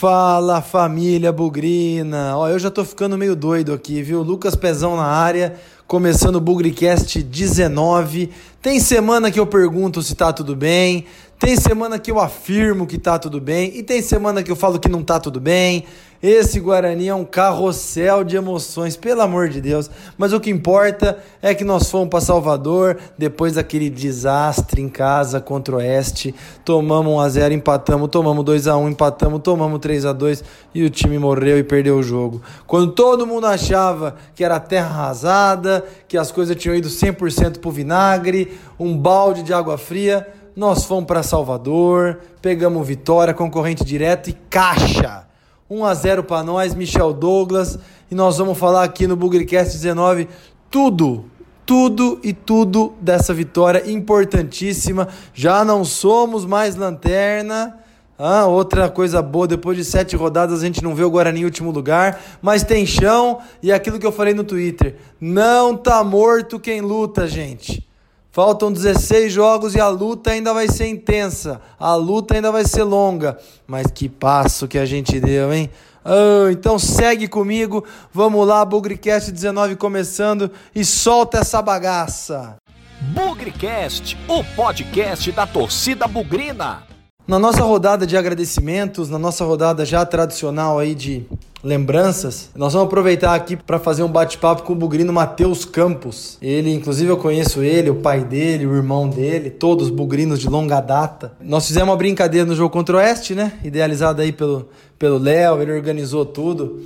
Fala 0.00 0.62
família 0.62 1.30
Bugrina! 1.30 2.34
Ó, 2.34 2.48
eu 2.48 2.58
já 2.58 2.70
tô 2.70 2.86
ficando 2.86 3.18
meio 3.18 3.36
doido 3.36 3.74
aqui, 3.74 4.02
viu? 4.02 4.22
Lucas 4.22 4.56
Pezão 4.56 4.96
na 4.96 5.04
área, 5.04 5.56
começando 5.86 6.36
o 6.36 6.40
Bugricast 6.40 7.22
19. 7.22 8.30
Tem 8.62 8.80
semana 8.80 9.30
que 9.30 9.38
eu 9.38 9.46
pergunto 9.46 10.02
se 10.02 10.14
tá 10.14 10.32
tudo 10.32 10.56
bem, 10.56 11.04
tem 11.40 11.56
semana 11.56 11.98
que 11.98 12.10
eu 12.10 12.20
afirmo 12.20 12.86
que 12.86 12.98
tá 12.98 13.18
tudo 13.18 13.40
bem 13.40 13.72
e 13.74 13.82
tem 13.82 14.02
semana 14.02 14.42
que 14.42 14.50
eu 14.50 14.56
falo 14.56 14.78
que 14.78 14.90
não 14.90 15.02
tá 15.02 15.18
tudo 15.18 15.40
bem. 15.40 15.86
Esse 16.22 16.60
Guarani 16.60 17.08
é 17.08 17.14
um 17.14 17.24
carrossel 17.24 18.22
de 18.22 18.36
emoções, 18.36 18.94
pelo 18.94 19.22
amor 19.22 19.48
de 19.48 19.58
Deus. 19.58 19.90
Mas 20.18 20.34
o 20.34 20.38
que 20.38 20.50
importa 20.50 21.18
é 21.40 21.54
que 21.54 21.64
nós 21.64 21.90
fomos 21.90 22.10
para 22.10 22.20
Salvador 22.20 22.98
depois 23.16 23.54
daquele 23.54 23.88
desastre 23.88 24.82
em 24.82 24.88
casa 24.90 25.40
contra 25.40 25.76
o 25.76 25.78
Oeste. 25.78 26.34
Tomamos 26.62 27.10
1 27.14 27.20
a 27.20 27.28
0, 27.30 27.54
empatamos, 27.54 28.10
tomamos 28.10 28.44
2 28.44 28.68
a 28.68 28.76
1, 28.76 28.90
empatamos, 28.90 29.40
tomamos 29.40 29.80
3 29.80 30.04
a 30.04 30.12
2 30.12 30.44
e 30.74 30.84
o 30.84 30.90
time 30.90 31.18
morreu 31.18 31.56
e 31.56 31.64
perdeu 31.64 31.96
o 31.96 32.02
jogo. 32.02 32.42
Quando 32.66 32.92
todo 32.92 33.26
mundo 33.26 33.46
achava 33.46 34.16
que 34.34 34.44
era 34.44 34.60
terra 34.60 34.88
arrasada, 34.88 35.82
que 36.06 36.18
as 36.18 36.30
coisas 36.30 36.54
tinham 36.54 36.76
ido 36.76 36.88
100% 36.90 37.60
pro 37.60 37.70
vinagre, 37.70 38.58
um 38.78 38.94
balde 38.94 39.42
de 39.42 39.54
água 39.54 39.78
fria, 39.78 40.26
nós 40.56 40.84
fomos 40.84 41.06
para 41.06 41.22
Salvador, 41.22 42.20
pegamos 42.42 42.86
vitória, 42.86 43.32
concorrente 43.32 43.84
direto 43.84 44.30
e 44.30 44.32
caixa. 44.48 45.24
1 45.68 45.84
a 45.84 45.94
0 45.94 46.24
para 46.24 46.42
nós, 46.42 46.74
Michel 46.74 47.12
Douglas, 47.12 47.78
e 48.10 48.14
nós 48.14 48.38
vamos 48.38 48.58
falar 48.58 48.82
aqui 48.82 49.06
no 49.06 49.14
Bugrecast 49.14 49.72
19 49.72 50.28
tudo, 50.70 51.24
tudo 51.64 52.18
e 52.22 52.32
tudo 52.32 52.92
dessa 53.00 53.32
vitória 53.34 53.90
importantíssima. 53.90 55.08
Já 55.32 55.64
não 55.64 55.84
somos 55.84 56.44
mais 56.44 56.76
lanterna. 56.76 57.76
Ah, 58.18 58.46
outra 58.46 58.90
coisa 58.90 59.22
boa, 59.22 59.48
depois 59.48 59.78
de 59.78 59.84
sete 59.84 60.14
rodadas 60.14 60.60
a 60.60 60.66
gente 60.66 60.82
não 60.84 60.94
vê 60.94 61.02
o 61.02 61.10
Guarani 61.10 61.40
em 61.40 61.44
último 61.44 61.70
lugar, 61.70 62.20
mas 62.42 62.62
tem 62.62 62.84
chão 62.84 63.38
e 63.62 63.72
aquilo 63.72 63.98
que 63.98 64.06
eu 64.06 64.12
falei 64.12 64.34
no 64.34 64.44
Twitter, 64.44 64.96
não 65.18 65.74
tá 65.74 66.04
morto 66.04 66.60
quem 66.60 66.82
luta, 66.82 67.26
gente. 67.26 67.88
Faltam 68.32 68.72
16 68.72 69.32
jogos 69.32 69.74
e 69.74 69.80
a 69.80 69.88
luta 69.88 70.30
ainda 70.30 70.54
vai 70.54 70.68
ser 70.68 70.86
intensa. 70.86 71.60
A 71.78 71.96
luta 71.96 72.34
ainda 72.34 72.52
vai 72.52 72.64
ser 72.64 72.84
longa. 72.84 73.36
Mas 73.66 73.88
que 73.88 74.08
passo 74.08 74.68
que 74.68 74.78
a 74.78 74.86
gente 74.86 75.18
deu, 75.18 75.52
hein? 75.52 75.68
Oh, 76.04 76.48
então 76.48 76.78
segue 76.78 77.26
comigo. 77.26 77.84
Vamos 78.12 78.46
lá, 78.46 78.64
Bugrecast 78.64 79.32
19 79.32 79.74
começando 79.74 80.50
e 80.72 80.84
solta 80.84 81.38
essa 81.38 81.60
bagaça. 81.60 82.56
Bugrecast, 83.00 84.16
o 84.28 84.44
podcast 84.54 85.32
da 85.32 85.46
torcida 85.46 86.06
bugrina. 86.06 86.89
Na 87.30 87.38
nossa 87.38 87.62
rodada 87.62 88.04
de 88.08 88.16
agradecimentos, 88.16 89.08
na 89.08 89.16
nossa 89.16 89.44
rodada 89.44 89.84
já 89.84 90.04
tradicional 90.04 90.80
aí 90.80 90.96
de 90.96 91.24
lembranças, 91.62 92.50
nós 92.56 92.72
vamos 92.72 92.88
aproveitar 92.88 93.36
aqui 93.36 93.54
para 93.54 93.78
fazer 93.78 94.02
um 94.02 94.08
bate-papo 94.08 94.64
com 94.64 94.72
o 94.72 94.76
bugrino 94.76 95.12
Matheus 95.12 95.64
Campos. 95.64 96.36
Ele, 96.42 96.74
inclusive, 96.74 97.08
eu 97.08 97.16
conheço 97.16 97.62
ele, 97.62 97.88
o 97.88 97.94
pai 97.94 98.24
dele, 98.24 98.66
o 98.66 98.74
irmão 98.74 99.08
dele, 99.08 99.48
todos 99.48 99.90
bugrinos 99.90 100.40
de 100.40 100.48
longa 100.48 100.80
data. 100.80 101.30
Nós 101.40 101.68
fizemos 101.68 101.90
uma 101.90 101.96
brincadeira 101.96 102.44
no 102.44 102.56
jogo 102.56 102.70
contra 102.70 102.96
o 102.96 102.98
Oeste, 102.98 103.32
né? 103.32 103.52
Idealizada 103.62 104.24
aí 104.24 104.32
pelo 104.32 104.68
pelo 104.98 105.16
Léo, 105.16 105.62
ele 105.62 105.70
organizou 105.70 106.26
tudo 106.26 106.82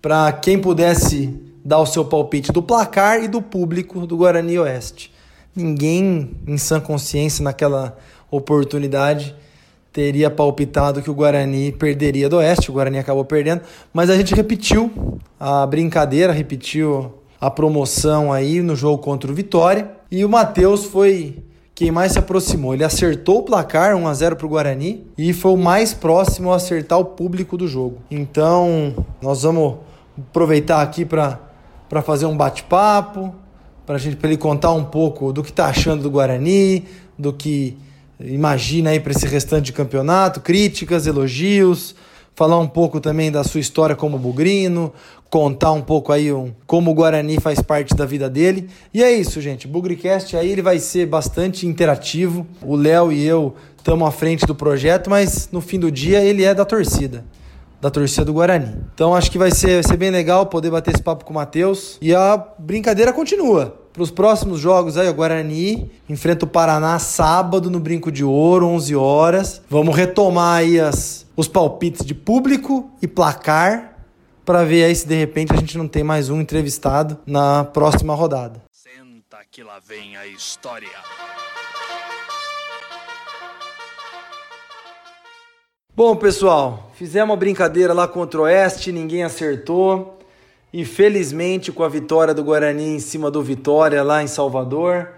para 0.00 0.32
quem 0.32 0.58
pudesse 0.58 1.38
dar 1.62 1.78
o 1.78 1.84
seu 1.84 2.06
palpite 2.06 2.50
do 2.52 2.62
placar 2.62 3.22
e 3.22 3.28
do 3.28 3.42
público 3.42 4.06
do 4.06 4.16
Guarani 4.16 4.58
Oeste. 4.58 5.12
Ninguém 5.54 6.30
em 6.46 6.56
sã 6.56 6.80
consciência 6.80 7.44
naquela 7.44 7.98
oportunidade 8.30 9.36
teria 9.98 10.30
palpitado 10.30 11.02
que 11.02 11.10
o 11.10 11.14
Guarani 11.14 11.72
perderia 11.72 12.28
do 12.28 12.36
Oeste, 12.36 12.70
o 12.70 12.72
Guarani 12.72 13.00
acabou 13.00 13.24
perdendo, 13.24 13.62
mas 13.92 14.08
a 14.08 14.16
gente 14.16 14.32
repetiu 14.32 15.18
a 15.40 15.66
brincadeira, 15.66 16.32
repetiu 16.32 17.14
a 17.40 17.50
promoção 17.50 18.32
aí 18.32 18.62
no 18.62 18.76
jogo 18.76 19.02
contra 19.02 19.28
o 19.28 19.34
Vitória, 19.34 19.90
e 20.08 20.24
o 20.24 20.28
Matheus 20.28 20.84
foi 20.84 21.42
quem 21.74 21.90
mais 21.90 22.12
se 22.12 22.18
aproximou. 22.20 22.74
Ele 22.74 22.84
acertou 22.84 23.38
o 23.38 23.42
placar 23.42 23.96
1 23.96 24.06
a 24.06 24.14
0 24.14 24.36
para 24.36 24.46
o 24.46 24.48
Guarani 24.48 25.04
e 25.18 25.32
foi 25.32 25.50
o 25.50 25.56
mais 25.56 25.92
próximo 25.92 26.52
a 26.52 26.56
acertar 26.56 27.00
o 27.00 27.04
público 27.04 27.56
do 27.56 27.66
jogo. 27.66 27.98
Então, 28.08 29.04
nós 29.20 29.42
vamos 29.42 29.78
aproveitar 30.30 30.80
aqui 30.80 31.04
para 31.04 31.40
fazer 32.04 32.26
um 32.26 32.36
bate-papo, 32.36 33.34
para 33.84 33.98
gente 33.98 34.16
ele 34.22 34.36
contar 34.36 34.70
um 34.70 34.84
pouco 34.84 35.32
do 35.32 35.42
que 35.42 35.50
está 35.50 35.66
achando 35.66 36.04
do 36.04 36.10
Guarani, 36.10 36.84
do 37.18 37.32
que 37.32 37.76
imagina 38.20 38.90
aí 38.90 39.00
para 39.00 39.12
esse 39.12 39.26
restante 39.26 39.66
de 39.66 39.72
campeonato, 39.72 40.40
críticas, 40.40 41.06
elogios, 41.06 41.94
falar 42.34 42.58
um 42.58 42.68
pouco 42.68 43.00
também 43.00 43.32
da 43.32 43.42
sua 43.42 43.60
história 43.60 43.96
como 43.96 44.18
bugrino, 44.18 44.92
contar 45.28 45.72
um 45.72 45.82
pouco 45.82 46.12
aí 46.12 46.32
um, 46.32 46.52
como 46.66 46.90
o 46.90 46.94
Guarani 46.94 47.40
faz 47.40 47.60
parte 47.60 47.94
da 47.94 48.06
vida 48.06 48.30
dele. 48.30 48.68
E 48.94 49.02
é 49.02 49.12
isso, 49.12 49.40
gente. 49.40 49.66
O 49.66 49.68
Bugricast 49.68 50.36
aí 50.36 50.50
ele 50.50 50.62
vai 50.62 50.78
ser 50.78 51.06
bastante 51.06 51.66
interativo. 51.66 52.46
O 52.62 52.76
Léo 52.76 53.12
e 53.12 53.26
eu 53.26 53.54
estamos 53.76 54.06
à 54.06 54.10
frente 54.10 54.46
do 54.46 54.54
projeto, 54.54 55.10
mas 55.10 55.48
no 55.50 55.60
fim 55.60 55.78
do 55.78 55.90
dia 55.90 56.20
ele 56.20 56.44
é 56.44 56.54
da 56.54 56.64
torcida. 56.64 57.24
Da 57.80 57.90
torcida 57.90 58.24
do 58.24 58.32
Guarani. 58.32 58.76
Então 58.94 59.14
acho 59.14 59.30
que 59.30 59.38
vai 59.38 59.50
ser, 59.50 59.74
vai 59.74 59.82
ser 59.82 59.96
bem 59.96 60.10
legal 60.10 60.46
poder 60.46 60.70
bater 60.70 60.94
esse 60.94 61.02
papo 61.02 61.24
com 61.24 61.30
o 61.32 61.34
Matheus. 61.34 61.96
E 62.00 62.14
a 62.14 62.36
brincadeira 62.58 63.12
continua. 63.12 63.78
Para 63.92 64.02
os 64.02 64.10
próximos 64.10 64.60
jogos 64.60 64.96
aí, 64.96 65.08
o 65.08 65.14
Guarani 65.14 65.90
enfrenta 66.08 66.44
o 66.44 66.48
Paraná 66.48 66.98
sábado 66.98 67.70
no 67.70 67.80
Brinco 67.80 68.12
de 68.12 68.22
Ouro, 68.24 68.66
11 68.66 68.94
horas. 68.94 69.62
Vamos 69.68 69.96
retomar 69.96 70.58
aí 70.58 70.78
as, 70.78 71.26
os 71.36 71.48
palpites 71.48 72.06
de 72.06 72.14
público 72.14 72.90
e 73.02 73.08
placar 73.08 73.98
para 74.44 74.64
ver 74.64 74.84
aí 74.84 74.94
se 74.94 75.06
de 75.06 75.14
repente 75.14 75.52
a 75.52 75.56
gente 75.56 75.76
não 75.76 75.86
tem 75.86 76.02
mais 76.02 76.30
um 76.30 76.40
entrevistado 76.40 77.18
na 77.26 77.64
próxima 77.64 78.14
rodada. 78.14 78.62
Senta 78.72 79.38
que 79.50 79.62
lá 79.62 79.78
vem 79.78 80.16
a 80.16 80.26
história. 80.26 80.88
Bom, 85.98 86.14
pessoal, 86.14 86.92
fizemos 86.94 87.30
uma 87.30 87.36
brincadeira 87.36 87.92
lá 87.92 88.06
contra 88.06 88.38
o 88.38 88.44
Oeste, 88.44 88.92
ninguém 88.92 89.24
acertou. 89.24 90.16
E 90.72 90.84
felizmente, 90.84 91.72
com 91.72 91.82
a 91.82 91.88
vitória 91.88 92.32
do 92.32 92.44
Guarani 92.44 92.94
em 92.94 93.00
cima 93.00 93.32
do 93.32 93.42
Vitória 93.42 94.00
lá 94.04 94.22
em 94.22 94.28
Salvador, 94.28 95.08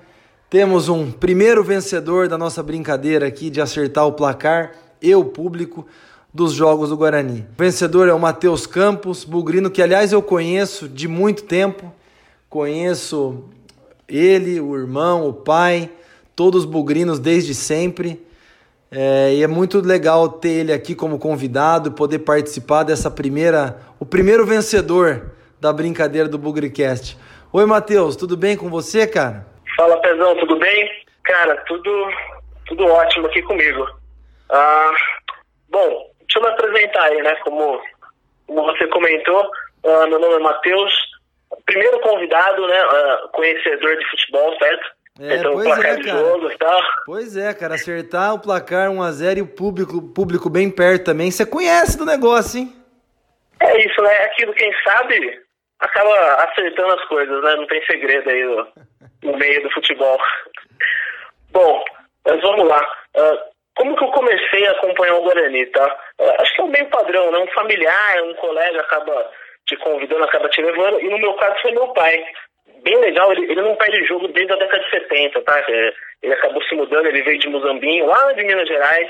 temos 0.48 0.88
um 0.88 1.12
primeiro 1.12 1.62
vencedor 1.62 2.28
da 2.28 2.38
nossa 2.38 2.62
brincadeira 2.62 3.26
aqui 3.26 3.50
de 3.50 3.60
acertar 3.60 4.06
o 4.06 4.14
placar 4.14 4.72
e 5.02 5.14
o 5.14 5.22
público 5.22 5.86
dos 6.32 6.54
jogos 6.54 6.88
do 6.88 6.96
Guarani. 6.96 7.46
O 7.58 7.62
vencedor 7.62 8.08
é 8.08 8.14
o 8.14 8.18
Matheus 8.18 8.66
Campos, 8.66 9.22
bugrino 9.22 9.70
que 9.70 9.82
aliás 9.82 10.12
eu 10.12 10.22
conheço 10.22 10.88
de 10.88 11.06
muito 11.06 11.42
tempo. 11.42 11.92
Conheço 12.48 13.44
ele, 14.08 14.58
o 14.58 14.74
irmão, 14.74 15.28
o 15.28 15.34
pai, 15.34 15.90
todos 16.34 16.64
bugrinos 16.64 17.18
desde 17.18 17.54
sempre. 17.54 18.29
É, 18.92 19.34
e 19.34 19.42
é 19.42 19.46
muito 19.46 19.80
legal 19.80 20.28
ter 20.28 20.48
ele 20.48 20.72
aqui 20.72 20.96
como 20.96 21.16
convidado, 21.16 21.92
poder 21.92 22.18
participar 22.20 22.82
dessa 22.82 23.08
primeira, 23.08 23.76
o 24.00 24.04
primeiro 24.04 24.44
vencedor 24.44 25.30
da 25.60 25.72
brincadeira 25.72 26.28
do 26.28 26.36
Bugricast. 26.36 27.16
Oi, 27.52 27.66
Matheus, 27.66 28.16
tudo 28.16 28.36
bem 28.36 28.56
com 28.56 28.68
você, 28.68 29.06
cara? 29.06 29.46
Fala, 29.76 29.96
Pezão, 30.00 30.36
tudo 30.38 30.58
bem? 30.58 30.90
Cara, 31.22 31.56
tudo, 31.68 32.08
tudo 32.66 32.84
ótimo 32.84 33.28
aqui 33.28 33.40
comigo. 33.42 33.86
Ah, 34.50 34.92
bom, 35.68 36.10
deixa 36.20 36.38
eu 36.38 36.42
me 36.42 36.48
apresentar 36.48 37.04
aí, 37.04 37.22
né? 37.22 37.36
Como, 37.44 37.80
como 38.48 38.64
você 38.64 38.88
comentou, 38.88 39.48
ah, 39.86 40.06
meu 40.08 40.18
nome 40.18 40.34
é 40.34 40.38
Matheus, 40.40 40.92
primeiro 41.64 42.00
convidado, 42.00 42.66
né? 42.66 42.80
Ah, 42.80 43.28
conhecedor 43.32 43.96
de 43.96 44.10
futebol, 44.10 44.52
certo? 44.58 44.99
É, 45.20 45.36
então, 45.36 45.52
pois 45.52 45.66
placar 45.66 45.92
é, 45.92 45.96
de 45.96 46.04
cara. 46.04 46.18
jogo 46.18 46.50
e 46.50 46.56
tal. 46.56 46.82
Pois 47.04 47.36
é, 47.36 47.52
cara, 47.52 47.74
acertar 47.74 48.34
o 48.34 48.40
placar 48.40 48.88
1x0 48.88 49.36
e 49.36 49.42
o 49.42 49.46
público, 49.46 50.00
público 50.14 50.48
bem 50.48 50.70
perto 50.70 51.04
também. 51.04 51.30
Você 51.30 51.44
conhece 51.44 51.98
do 51.98 52.06
negócio, 52.06 52.60
hein? 52.60 52.72
É 53.60 53.84
isso, 53.84 54.00
né? 54.00 54.12
Aquilo, 54.24 54.54
quem 54.54 54.72
sabe, 54.82 55.42
acaba 55.78 56.44
acertando 56.44 56.94
as 56.94 57.04
coisas, 57.04 57.42
né? 57.44 57.54
Não 57.54 57.66
tem 57.66 57.84
segredo 57.84 58.30
aí 58.30 58.44
no, 58.44 58.66
no 59.24 59.36
meio 59.36 59.62
do 59.62 59.70
futebol. 59.70 60.18
Bom, 61.50 61.84
mas 62.24 62.40
vamos 62.40 62.66
lá. 62.66 62.80
Ah, 63.16 63.44
como 63.76 63.96
que 63.96 64.04
eu 64.04 64.12
comecei 64.12 64.66
a 64.66 64.72
acompanhar 64.72 65.16
o 65.16 65.22
Guarani, 65.22 65.66
tá? 65.66 65.98
Ah, 66.18 66.36
acho 66.40 66.54
que 66.54 66.60
é 66.62 66.64
um 66.64 66.68
meio 66.68 66.88
padrão, 66.88 67.30
né? 67.30 67.38
Um 67.40 67.48
familiar, 67.48 68.22
um 68.22 68.34
colega 68.36 68.80
acaba 68.80 69.30
te 69.66 69.76
convidando, 69.76 70.24
acaba 70.24 70.48
te 70.48 70.62
levando. 70.62 70.98
E 70.98 71.10
no 71.10 71.18
meu 71.18 71.34
caso 71.34 71.60
foi 71.60 71.72
meu 71.72 71.88
pai. 71.88 72.24
Bem 72.82 72.96
legal, 72.98 73.32
ele, 73.32 73.50
ele 73.50 73.62
não 73.62 73.76
perde 73.76 74.06
jogo 74.06 74.28
desde 74.28 74.52
a 74.52 74.56
década 74.56 74.82
de 74.82 74.90
70, 74.90 75.42
tá? 75.42 75.58
É, 75.68 75.92
Ele 76.22 76.32
acabou 76.32 76.62
se 76.62 76.74
mudando, 76.74 77.06
ele 77.06 77.22
veio 77.22 77.38
de 77.38 77.48
Muzambinho, 77.48 78.06
lá 78.06 78.32
de 78.32 78.44
Minas 78.44 78.68
Gerais, 78.68 79.08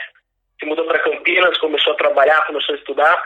se 0.58 0.66
mudou 0.66 0.84
para 0.86 0.98
Campinas, 0.98 1.58
começou 1.58 1.92
a 1.94 1.96
trabalhar, 1.96 2.46
começou 2.46 2.74
a 2.74 2.78
estudar. 2.78 3.24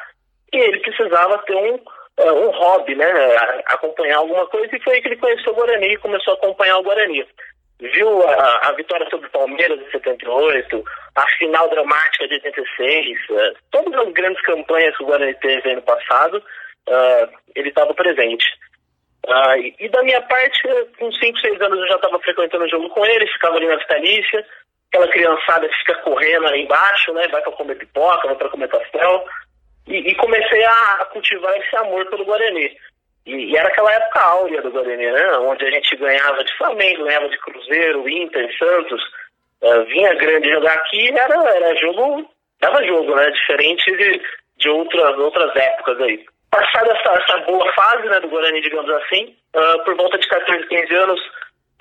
E 0.53 0.57
ele 0.57 0.79
precisava 0.81 1.39
ter 1.39 1.57
um, 1.57 1.79
eh, 2.19 2.33
um 2.33 2.51
hobby, 2.51 2.95
né? 2.95 3.11
Acompanhar 3.67 4.19
alguma 4.19 4.47
coisa. 4.47 4.75
E 4.75 4.81
foi 4.81 4.95
aí 4.95 5.03
que 5.03 5.09
ele 5.09 5.17
conheceu 5.17 5.53
o 5.53 5.57
Guarani 5.57 5.95
e 5.95 5.99
começou 5.99 6.35
a 6.35 6.37
acompanhar 6.37 6.79
o 6.79 6.83
Guarani. 6.83 7.27
viu 7.81 8.23
a, 8.29 8.69
a, 8.69 8.73
vitória 8.73 9.09
sobre 9.11 9.27
o 9.27 9.31
Palmeiras 9.31 9.81
em 9.81 9.91
78, 9.91 10.85
a 11.17 11.27
final 11.39 11.69
dramática 11.71 12.29
de 12.29 12.35
86, 12.35 13.19
uh, 13.31 13.57
todas 13.73 14.07
as 14.07 14.13
grandes 14.13 14.41
campanhas 14.43 14.97
que 14.97 15.03
o 15.03 15.07
Guarani 15.07 15.35
teve 15.35 15.73
ano 15.73 15.83
passado, 15.83 16.43
ele 17.57 17.71
estava 17.71 17.95
presente. 17.95 18.47
Uh, 19.27 19.57
e, 19.59 19.75
e, 19.81 19.89
da 19.89 20.03
minha 20.03 20.21
parte, 20.23 20.61
com 20.99 21.11
5, 21.11 21.39
6 21.39 21.61
anos 21.63 21.79
eu 21.79 21.89
já 21.89 21.97
estava 21.97 22.19
frequentando 22.21 22.65
o 22.65 22.69
jogo 22.69 22.91
com 22.91 23.05
ele, 23.07 23.27
ficava 23.27 23.57
ali 23.57 23.67
na 23.67 23.77
Vitalícia, 23.77 24.45
aquela 24.89 25.09
criançada 25.09 25.67
que 25.67 25.79
fica 25.79 25.95
correndo 26.03 26.47
ali 26.47 26.63
embaixo, 26.63 27.13
né, 27.15 27.27
vai 27.29 27.41
para 27.41 27.53
comer 27.53 27.77
pipoca, 27.77 28.27
vai 28.27 28.37
para 28.37 28.51
comer 28.51 28.69
pastel, 28.69 29.25
e, 29.87 29.97
e 29.97 30.15
comecei 30.17 30.65
a, 30.65 30.95
a 31.01 31.05
cultivar 31.07 31.57
esse 31.57 31.77
amor 31.77 32.07
pelo 32.11 32.25
Guarani. 32.25 32.71
E, 33.27 33.33
e, 33.33 33.57
era 33.57 33.69
aquela 33.69 33.93
época 33.93 34.21
áurea 34.21 34.61
do 34.61 34.71
Guarani, 34.71 35.11
né? 35.11 35.39
Onde 35.39 35.65
a 35.65 35.71
gente 35.71 35.97
ganhava 35.97 36.45
de 36.45 36.57
Flamengo, 36.59 37.05
ganhava 37.05 37.29
de 37.29 37.39
Cruzeiro, 37.39 38.09
Inter, 38.09 38.59
Santos. 38.59 39.03
Uh, 39.63 39.85
vinha 39.87 40.15
grande 40.15 40.51
jogar 40.51 40.75
aqui 40.75 41.09
era, 41.09 41.57
era 41.57 41.75
jogo, 41.77 42.31
dava 42.61 42.85
jogo, 42.85 43.15
né? 43.15 43.31
Diferente 43.31 43.91
de, 43.97 44.23
de 44.59 44.69
outras, 44.69 45.19
outras 45.19 45.57
épocas 45.57 46.01
aí. 46.03 46.27
Passada 46.55 46.93
essa, 46.93 47.21
essa 47.21 47.39
boa 47.47 47.73
fase 47.73 48.09
né, 48.09 48.21
do 48.21 48.29
Guarani, 48.29 48.61
digamos 48.61 48.89
assim, 48.89 49.37
uh, 49.57 49.85
por 49.85 49.97
volta 49.97 50.17
de 50.17 50.29
14, 50.29 50.65
15 50.69 50.95
anos, 50.95 51.21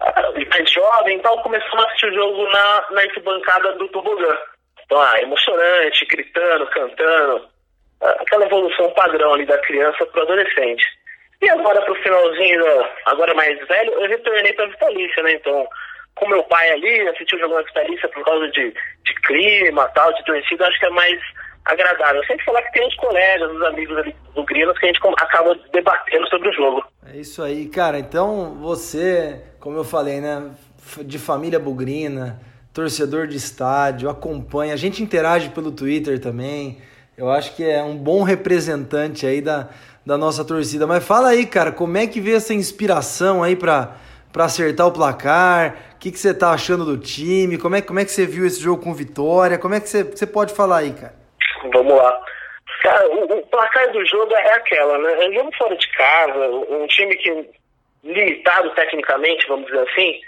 uh, 0.01 0.49
mais 0.49 0.71
jovem 0.71 1.17
e 1.17 1.21
tal, 1.21 1.43
começamos 1.43 1.85
a 1.85 1.87
assistir 1.89 2.07
o 2.07 2.15
jogo 2.15 2.49
na, 2.49 2.85
na 2.89 3.01
arquibancada 3.01 3.73
do 3.73 3.87
Tobogã. 3.89 4.35
Então, 4.83 4.99
ah, 4.99 5.21
emocionante, 5.21 6.05
gritando, 6.07 6.65
cantando, 6.71 7.47
aquela 8.01 8.45
evolução 8.45 8.89
padrão 8.93 9.35
ali 9.35 9.45
da 9.45 9.59
criança 9.59 10.07
para 10.07 10.21
o 10.21 10.23
adolescente. 10.23 10.83
E 11.39 11.49
agora 11.51 11.79
pro 11.83 11.93
finalzinho, 12.01 12.65
agora 13.05 13.35
mais 13.35 13.67
velho, 13.67 13.93
eu 13.93 14.09
retornei 14.09 14.53
pra 14.53 14.65
Vitalícia, 14.65 15.21
né? 15.21 15.33
Então, 15.33 15.67
com 16.15 16.27
meu 16.29 16.43
pai 16.45 16.71
ali, 16.71 17.07
assisti 17.09 17.35
o 17.35 17.39
jogo 17.39 17.53
na 17.53 17.61
Vitalícia 17.61 18.09
por 18.09 18.25
causa 18.25 18.49
de, 18.49 18.71
de 18.71 19.13
clima, 19.27 19.87
tal, 19.89 20.11
de 20.13 20.25
torcida, 20.25 20.67
acho 20.67 20.79
que 20.79 20.85
é 20.87 20.89
mais 20.89 21.19
agradável. 21.65 22.21
Eu 22.21 22.27
sempre 22.27 22.45
falar 22.45 22.62
que 22.63 22.74
tem 22.74 22.88
os 22.88 22.95
colegas, 22.95 23.51
os 23.51 23.62
amigos 23.63 23.98
ali 23.98 24.15
do 24.36 24.44
Grilos 24.44 24.77
que 24.77 24.86
a 24.86 24.88
gente 24.88 25.00
acaba 25.18 25.56
debatendo 25.71 26.27
sobre 26.30 26.50
o 26.50 26.54
jogo. 26.54 26.83
É 27.12 27.18
isso 27.18 27.42
aí, 27.42 27.68
cara. 27.68 28.00
Então, 28.00 28.57
você, 28.62 29.42
como 29.60 29.77
eu 29.77 29.83
falei, 29.83 30.21
né, 30.21 30.51
de 31.04 31.19
família 31.19 31.60
bugrina, 31.60 32.39
torcedor 32.74 33.27
de 33.27 33.38
estádio, 33.38 34.10
acompanha, 34.10 34.74
a 34.74 34.77
gente 34.77 35.01
interage 35.01 35.50
pelo 35.50 35.71
Twitter 35.71 36.19
também. 36.19 36.80
Eu 37.18 37.30
acho 37.30 37.56
que 37.56 37.63
é 37.63 37.83
um 37.83 37.95
bom 37.95 38.24
representante 38.24 39.25
aí 39.25 39.39
da 39.39 39.69
da 40.06 40.18
nossa 40.18 40.44
torcida. 40.44 40.86
Mas 40.86 41.04
fala 41.04 41.30
aí, 41.30 41.45
cara, 41.45 41.71
como 41.71 41.98
é 41.98 42.06
que 42.07 42.19
veio 42.19 42.38
essa 42.38 42.54
inspiração 42.54 43.44
aí 43.44 43.56
para 43.56 43.95
para 44.31 44.45
acertar 44.45 44.88
o 44.88 44.92
placar? 44.92 45.75
O 45.94 45.98
que, 46.00 46.12
que 46.12 46.18
você 46.18 46.33
tá 46.33 46.50
achando 46.50 46.83
do 46.83 46.98
time? 46.98 47.56
Como 47.56 47.75
é, 47.75 47.81
como 47.81 48.00
é 48.00 48.06
que 48.06 48.12
você 48.12 48.25
viu 48.25 48.48
esse 48.48 48.59
jogo 48.59 48.81
com 48.81 48.92
vitória? 48.92 49.59
Como 49.59 49.75
é 49.75 49.80
que 49.80 49.88
você, 49.88 50.04
você 50.04 50.25
pode 50.25 50.56
falar 50.56 50.77
aí, 50.77 50.92
cara? 50.92 51.13
Vamos 51.71 51.94
lá. 51.94 52.21
Cara, 52.81 53.07
o, 53.10 53.24
o 53.24 53.48
placar 53.48 53.92
do 53.92 54.06
jogo 54.06 54.33
é 54.36 54.54
aquela, 54.54 54.98
né? 54.98 55.25
É 55.25 55.30
um 55.30 55.33
jogo 55.33 55.56
fora 55.57 55.75
de 55.75 55.88
casa, 55.92 56.48
um 56.50 56.88
time 56.88 57.15
que 57.18 57.50
limitado 58.04 58.69
tecnicamente, 58.71 59.48
vamos 59.48 59.65
dizer 59.68 59.88
assim, 59.89 60.19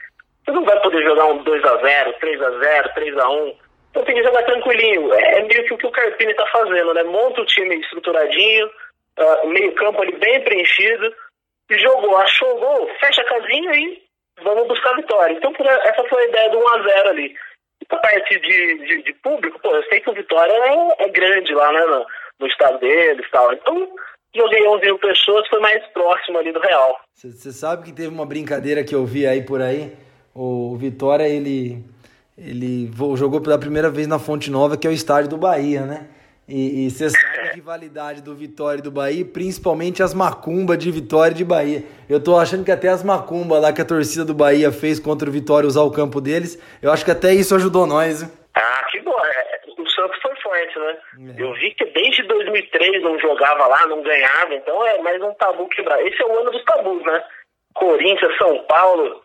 você 0.46 0.52
não 0.52 0.64
vai 0.64 0.80
poder 0.82 1.04
jogar 1.04 1.26
um 1.26 1.44
2x0, 1.44 2.20
3x0, 2.20 2.94
3x1. 2.94 3.56
Então 3.90 4.04
tem 4.04 4.16
que 4.16 4.24
jogar 4.24 4.44
tranquilinho. 4.44 5.14
É 5.14 5.42
meio 5.42 5.66
que 5.66 5.74
o 5.74 5.78
que 5.78 5.88
o 5.88 5.92
Carpini 5.92 6.34
tá 6.36 6.46
fazendo, 6.48 6.94
né? 6.94 7.04
Monta 7.04 7.42
o 7.42 7.46
time 7.46 7.76
estruturadinho, 7.80 8.70
uh, 9.20 9.48
meio 9.48 9.74
campo 9.76 10.02
ali 10.02 10.12
bem 10.18 10.42
preenchido, 10.44 11.14
jogou, 11.72 12.18
achou 12.18 12.56
o 12.56 12.60
gol, 12.60 12.90
fecha 13.00 13.22
a 13.22 13.26
casinha 13.26 13.72
e 13.74 14.02
vamos 14.44 14.68
buscar 14.68 14.92
a 14.92 14.98
vitória. 14.98 15.34
Então 15.34 15.54
essa 15.60 16.04
foi 16.08 16.24
a 16.24 16.28
ideia 16.28 16.50
do 16.50 16.60
1x0 16.60 17.08
ali. 17.08 17.36
A 17.90 17.98
parte 17.98 18.40
de, 18.40 18.78
de, 18.86 19.04
de, 19.04 19.14
público, 19.14 19.60
pô, 19.62 19.70
eu 19.76 19.84
sei 19.84 20.00
que 20.00 20.10
o 20.10 20.14
Vitória 20.14 20.52
é, 20.52 21.06
é 21.06 21.10
grande 21.10 21.54
lá, 21.54 21.72
né, 21.72 21.86
no, 21.86 22.06
no 22.40 22.48
estado 22.48 22.80
deles 22.80 23.26
e 23.26 23.32
tal. 23.32 23.54
Então 23.54 23.90
joguei 24.36 24.68
11 24.68 24.86
mil 24.86 25.00
pessoas, 25.00 25.48
foi 25.48 25.60
mais 25.60 25.86
próximo 25.88 26.38
ali 26.38 26.52
do 26.52 26.60
Real. 26.60 27.00
Você 27.14 27.52
sabe 27.52 27.86
que 27.86 27.94
teve 27.94 28.10
uma 28.10 28.26
brincadeira 28.26 28.84
que 28.84 28.96
eu 28.96 29.06
vi 29.06 29.26
aí 29.26 29.44
por 29.44 29.62
aí, 29.62 29.96
o 30.34 30.76
Vitória, 30.76 31.28
ele, 31.28 31.84
ele 32.38 32.92
jogou 33.16 33.40
pela 33.40 33.58
primeira 33.58 33.90
vez 33.90 34.08
na 34.08 34.20
Fonte 34.20 34.52
Nova, 34.52 34.78
que 34.78 34.88
é 34.88 34.90
o 34.90 34.94
estádio 34.94 35.30
do 35.30 35.38
Bahia, 35.38 35.82
né? 35.86 36.08
E 36.48 36.90
você 36.92 37.10
sabe 37.10 37.35
rivalidade 37.56 38.22
do 38.22 38.36
Vitória 38.36 38.80
e 38.80 38.82
do 38.82 38.92
Bahia, 38.92 39.24
principalmente 39.24 40.04
as 40.04 40.14
macumbas 40.14 40.78
de 40.78 40.92
Vitória 40.92 41.32
e 41.32 41.38
de 41.38 41.46
Bahia. 41.46 41.84
Eu 42.10 42.22
tô 42.22 42.38
achando 42.38 42.66
que 42.66 42.72
até 42.72 42.90
as 42.90 43.02
macumbas 43.02 43.62
lá 43.62 43.72
que 43.72 43.82
a 43.82 43.86
torcida 43.86 44.26
do 44.26 44.34
Bahia 44.34 44.74
fez 44.74 45.00
contra 45.00 45.30
o 45.30 45.32
Vitória 45.32 45.66
usar 45.66 45.84
o 45.84 45.92
campo 45.92 46.20
deles, 46.20 46.62
eu 46.82 46.92
acho 46.92 47.06
que 47.06 47.12
até 47.12 47.34
isso 47.34 47.56
ajudou 47.56 47.88
nós. 47.88 48.24
Hein? 48.24 48.30
Ah, 48.56 48.86
que 48.92 49.00
bom. 49.00 49.16
É, 49.18 49.82
o 49.82 49.90
Santos 49.90 50.22
foi 50.22 50.36
forte, 50.36 50.78
né? 50.78 50.98
É. 51.38 51.42
Eu 51.42 51.54
vi 51.54 51.72
que 51.72 51.86
desde 51.86 52.24
2003 52.24 53.02
não 53.02 53.18
jogava 53.20 53.68
lá, 53.68 53.88
não 53.88 54.04
ganhava, 54.04 54.54
então 54.54 54.86
é 54.86 55.02
mais 55.02 55.22
um 55.22 55.34
tabu 55.36 55.66
quebrar. 55.70 56.06
Esse 56.06 56.22
é 56.22 56.26
o 56.26 56.38
ano 56.38 56.52
dos 56.52 56.64
tabus, 56.66 57.02
né? 57.06 57.24
Corinthians, 57.74 58.38
São 58.38 58.66
Paulo, 58.68 59.22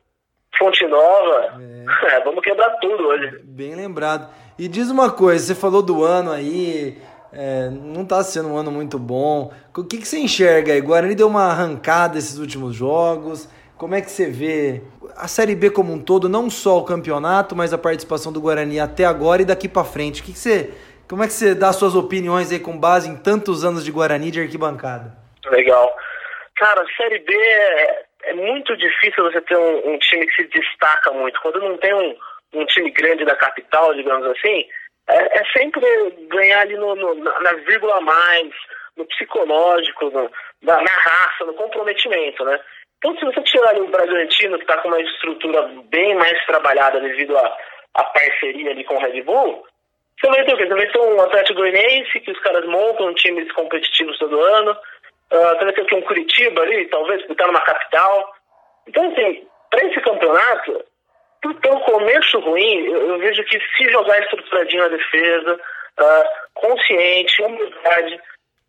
Fonte 0.57 0.87
Nova. 0.87 1.59
É. 1.61 1.81
É, 2.15 2.21
vamos 2.21 2.43
quebrar 2.43 2.71
tudo 2.81 3.09
hoje. 3.09 3.41
Bem 3.43 3.75
lembrado. 3.75 4.33
E 4.59 4.69
diz 4.69 4.91
uma 4.91 5.11
coisa, 5.11 5.45
você 5.45 5.55
falou 5.55 5.83
do 5.83 6.05
ano 6.05 6.31
aí, 6.31 6.97
é, 7.33 7.69
não 7.71 8.03
está 8.03 8.23
sendo 8.23 8.49
um 8.49 8.57
ano 8.57 8.71
muito 8.71 8.99
bom. 8.99 9.53
O 9.77 9.85
que, 9.85 9.99
que 9.99 10.07
você 10.07 10.19
enxerga 10.19 10.73
aí? 10.73 10.81
Guarani 10.81 11.15
deu 11.15 11.29
uma 11.29 11.45
arrancada 11.45 12.19
esses 12.19 12.39
últimos 12.39 12.75
jogos. 12.75 13.49
Como 13.77 13.95
é 13.95 14.01
que 14.01 14.11
você 14.11 14.29
vê 14.29 14.83
a 15.17 15.27
Série 15.27 15.55
B 15.55 15.71
como 15.71 15.93
um 15.93 16.03
todo, 16.03 16.29
não 16.29 16.51
só 16.51 16.79
o 16.79 16.85
campeonato, 16.85 17.57
mas 17.57 17.73
a 17.73 17.79
participação 17.79 18.33
do 18.33 18.41
Guarani 18.41 18.79
até 18.79 19.05
agora 19.05 19.43
e 19.43 19.45
daqui 19.47 19.69
para 19.69 19.85
frente? 19.85 20.21
O 20.21 20.25
que, 20.25 20.33
que 20.33 20.39
você, 20.39 20.71
como 21.09 21.23
é 21.23 21.27
que 21.27 21.33
você 21.33 21.55
dá 21.55 21.73
suas 21.73 21.95
opiniões 21.95 22.53
aí 22.53 22.59
com 22.59 22.77
base 22.77 23.09
em 23.09 23.17
tantos 23.17 23.65
anos 23.65 23.85
de 23.85 23.91
Guarani 23.93 24.31
de 24.31 24.41
arquibancada? 24.41 25.17
Legal. 25.47 25.91
Cara, 26.57 26.83
a 26.83 26.97
Série 26.97 27.21
B 27.21 27.33
é, 27.35 28.05
é 28.25 28.35
muito 28.35 28.77
difícil 28.77 29.25
você 29.25 29.41
ter 29.41 29.57
um, 29.57 29.95
um, 29.95 29.99
time 29.99 30.27
que 30.27 30.35
se 30.35 30.49
destaca 30.49 31.11
muito. 31.13 31.41
Quando 31.41 31.61
não 31.61 31.79
tem 31.79 31.95
um, 31.95 32.15
um 32.55 32.67
time 32.67 32.91
grande 32.91 33.25
da 33.25 33.35
capital, 33.35 33.95
digamos 33.95 34.27
assim, 34.27 34.67
é, 35.11 35.41
é 35.41 35.45
sempre 35.57 35.81
ganhar 36.29 36.61
ali 36.61 36.77
no, 36.77 36.95
no, 36.95 37.15
na 37.15 37.53
vírgula 37.55 37.97
a 37.97 38.01
mais, 38.01 38.51
no 38.97 39.05
psicológico, 39.07 40.11
no, 40.11 40.31
na, 40.63 40.77
na, 40.81 40.93
raça, 40.93 41.45
no 41.45 41.55
comprometimento, 41.55 42.45
né? 42.45 42.61
Então, 42.99 43.17
se 43.17 43.25
você 43.25 43.41
tirar 43.43 43.71
ali 43.71 43.81
o 43.81 43.91
Bragantino, 43.91 44.59
que 44.59 44.65
está 44.65 44.77
com 44.79 44.89
uma 44.89 45.01
estrutura 45.01 45.63
bem 45.91 46.15
mais 46.17 46.45
trabalhada 46.45 47.01
devido 47.01 47.37
à 47.37 48.05
parceria 48.05 48.71
ali 48.71 48.85
com 48.85 48.95
o 48.95 49.01
Red 49.01 49.23
Bull, 49.23 49.65
você 50.21 50.29
vai 50.29 50.45
ter 50.45 50.53
o 50.53 50.57
quê? 50.59 50.67
Você 50.67 50.75
vai 50.75 50.87
ter 50.87 50.99
um 50.99 51.21
Atlético 51.23 51.61
Goianiense, 51.61 52.21
que 52.21 52.31
os 52.31 52.39
caras 52.41 52.67
montam 52.67 53.15
times 53.15 53.51
competitivos 53.53 54.19
todo 54.19 54.39
ano, 54.39 54.73
uh, 54.73 55.57
você 55.57 55.65
vai 55.65 55.73
ter 55.73 55.95
um 55.95 56.03
Curitiba 56.03 56.61
ali, 56.61 56.87
talvez, 56.89 57.25
que 57.25 57.33
está 57.33 57.47
numa 57.47 57.63
capital. 57.63 58.35
Então, 58.87 59.11
assim, 59.11 59.47
para 59.71 59.87
esse 59.87 59.99
campeonato, 60.03 60.85
pelo 61.41 61.81
começo 61.81 62.39
ruim, 62.41 62.87
eu, 62.87 63.09
eu, 63.09 63.19
vejo 63.19 63.43
que 63.45 63.59
se 63.59 63.91
jogar 63.91 64.19
estruturadinho 64.21 64.83
na 64.83 64.89
defesa, 64.89 65.55
uh, 65.55 66.51
consciente, 66.55 67.43
humildade, 67.43 68.21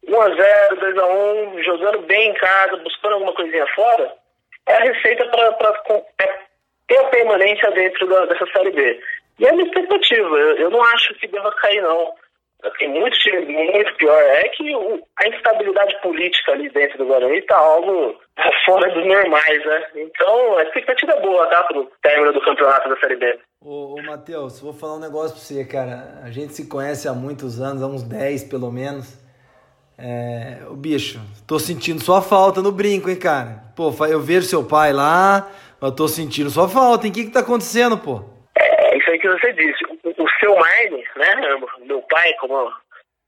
1x0, 0.07 0.79
2x1, 0.79 1.63
jogando 1.63 1.99
bem 2.03 2.29
em 2.29 2.33
casa, 2.33 2.77
buscando 2.77 3.13
alguma 3.13 3.33
coisinha 3.33 3.67
fora, 3.75 4.13
é 4.67 4.73
a 4.73 4.83
receita 4.83 5.25
para 5.27 6.03
é 6.19 6.39
ter 6.87 6.97
a 6.97 7.09
permanência 7.09 7.71
dentro 7.71 8.07
da, 8.07 8.25
dessa 8.25 8.45
Série 8.47 8.71
B. 8.71 9.01
E 9.39 9.45
é 9.45 9.49
a 9.49 9.55
expectativa. 9.55 10.37
Eu, 10.37 10.57
eu 10.57 10.69
não 10.69 10.83
acho 10.83 11.13
que 11.15 11.27
deva 11.27 11.51
cair, 11.53 11.81
não 11.81 12.13
tem 12.77 12.89
muito 12.89 13.17
time 13.17 13.45
muito 13.45 13.95
pior. 13.95 14.21
É 14.21 14.47
que 14.49 14.75
o, 14.75 15.01
a 15.19 15.27
instabilidade 15.27 15.99
política 16.01 16.51
ali 16.51 16.69
dentro 16.69 16.97
do 16.97 17.05
Guarani 17.05 17.37
está 17.37 17.57
algo 17.57 18.15
fora 18.65 18.91
dos 18.91 19.05
normais, 19.05 19.65
né? 19.65 19.87
Então, 19.95 20.57
a 20.57 20.63
expectativa 20.63 21.13
é 21.13 21.21
boa, 21.21 21.47
tá? 21.47 21.63
Pro 21.63 21.91
término 22.01 22.33
do 22.33 22.41
campeonato 22.41 22.89
da 22.89 22.97
Série 22.97 23.15
B. 23.15 23.39
Ô, 23.61 23.95
ô 23.95 24.03
Matheus, 24.03 24.59
vou 24.59 24.73
falar 24.73 24.95
um 24.95 24.99
negócio 24.99 25.35
pra 25.35 25.43
você, 25.43 25.65
cara. 25.65 26.21
A 26.23 26.29
gente 26.31 26.53
se 26.53 26.67
conhece 26.67 27.07
há 27.07 27.13
muitos 27.13 27.59
anos, 27.59 27.81
há 27.81 27.87
uns 27.87 28.03
10 28.03 28.45
pelo 28.45 28.71
menos. 28.71 29.19
É, 29.97 30.57
o 30.67 30.75
bicho, 30.75 31.19
tô 31.47 31.59
sentindo 31.59 32.03
sua 32.03 32.23
falta 32.23 32.61
no 32.61 32.71
brinco, 32.71 33.09
hein, 33.09 33.19
cara? 33.19 33.61
Pô, 33.75 33.93
eu 34.07 34.19
vejo 34.19 34.47
seu 34.47 34.63
pai 34.63 34.91
lá, 34.91 35.47
eu 35.79 35.91
tô 35.91 36.07
sentindo 36.07 36.49
sua 36.49 36.67
falta, 36.67 37.05
hein? 37.05 37.11
O 37.11 37.13
que 37.13 37.25
que 37.25 37.31
tá 37.31 37.41
acontecendo, 37.41 37.97
pô? 37.97 38.23
É, 38.57 38.97
isso 38.97 39.11
aí 39.11 39.19
que 39.19 39.29
você 39.29 39.53
disse 39.53 39.90
o 40.03 40.29
seu 40.39 40.55
Marne, 40.55 41.03
né, 41.15 41.59
meu 41.79 42.01
pai, 42.03 42.33
como 42.39 42.67
o 42.67 42.73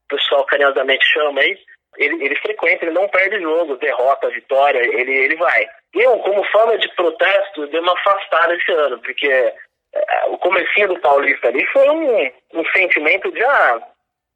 pessoal 0.10 0.44
carinhosamente 0.46 1.06
chama 1.14 1.42
aí, 1.42 1.58
ele, 1.98 2.26
ele 2.26 2.36
frequenta, 2.38 2.86
ele 2.86 2.94
não 2.94 3.08
perde 3.08 3.40
jogo, 3.40 3.78
derrota, 3.78 4.30
vitória, 4.30 4.80
ele, 4.80 5.12
ele 5.12 5.36
vai. 5.36 5.68
Eu, 5.94 6.18
como 6.20 6.44
forma 6.46 6.78
de 6.78 6.90
protesto, 6.96 7.68
dei 7.68 7.80
uma 7.80 7.94
afastada 7.94 8.56
esse 8.56 8.72
ano, 8.72 9.00
porque 9.00 9.28
é, 9.28 10.26
o 10.28 10.38
comecinho 10.40 10.88
do 10.88 11.00
Paulista 11.00 11.48
ali 11.50 11.66
foi 11.68 11.88
um, 11.90 12.32
um 12.54 12.66
sentimento 12.76 13.32
de, 13.32 13.44
ah, 13.44 13.82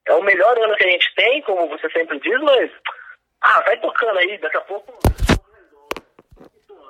é 0.07 0.13
o 0.13 0.23
melhor 0.23 0.57
ano 0.59 0.75
que 0.75 0.85
a 0.85 0.91
gente 0.91 1.13
tem, 1.15 1.41
como 1.41 1.67
você 1.67 1.89
sempre 1.89 2.19
diz, 2.19 2.39
mas, 2.41 2.71
ah, 3.41 3.61
vai 3.61 3.77
tocando 3.79 4.19
aí, 4.19 4.37
daqui 4.37 4.57
a 4.57 4.61
pouco... 4.61 4.93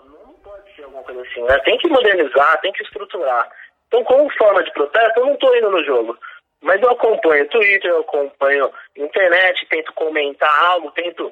Não 0.05 0.33
pode 0.43 0.75
ser 0.75 0.83
alguma 0.83 1.03
coisa 1.03 1.21
assim, 1.21 1.41
né? 1.43 1.57
Tem 1.59 1.77
que 1.77 1.87
modernizar, 1.87 2.59
tem 2.59 2.73
que 2.73 2.83
estruturar. 2.83 3.49
Então, 3.87 4.03
como 4.03 4.29
forma 4.37 4.63
de 4.63 4.71
protesto, 4.73 5.19
eu 5.19 5.25
não 5.25 5.33
estou 5.33 5.55
indo 5.55 5.71
no 5.71 5.83
jogo. 5.83 6.17
Mas 6.61 6.81
eu 6.81 6.89
acompanho 6.91 7.47
Twitter, 7.49 7.89
eu 7.89 8.01
acompanho 8.01 8.71
internet, 8.95 9.65
tento 9.69 9.93
comentar 9.93 10.63
algo, 10.65 10.91
tento 10.91 11.31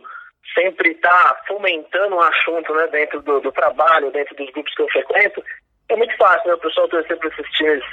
sempre 0.53 0.91
estar 0.91 1.09
tá 1.09 1.41
fomentando 1.47 2.15
um 2.15 2.21
assunto 2.21 2.73
né, 2.75 2.87
dentro 2.87 3.21
do, 3.21 3.41
do, 3.41 3.51
trabalho, 3.51 4.11
dentro 4.11 4.35
dos 4.35 4.49
grupos 4.51 4.73
que 4.75 4.81
eu 4.83 4.87
frequento. 4.89 5.43
É 5.89 5.95
muito 5.95 6.15
fácil, 6.17 6.47
né? 6.47 6.53
O 6.53 6.59
pessoal 6.59 6.87
torcer 6.87 7.17
para 7.17 7.29
esses 7.29 7.51
times 7.51 7.83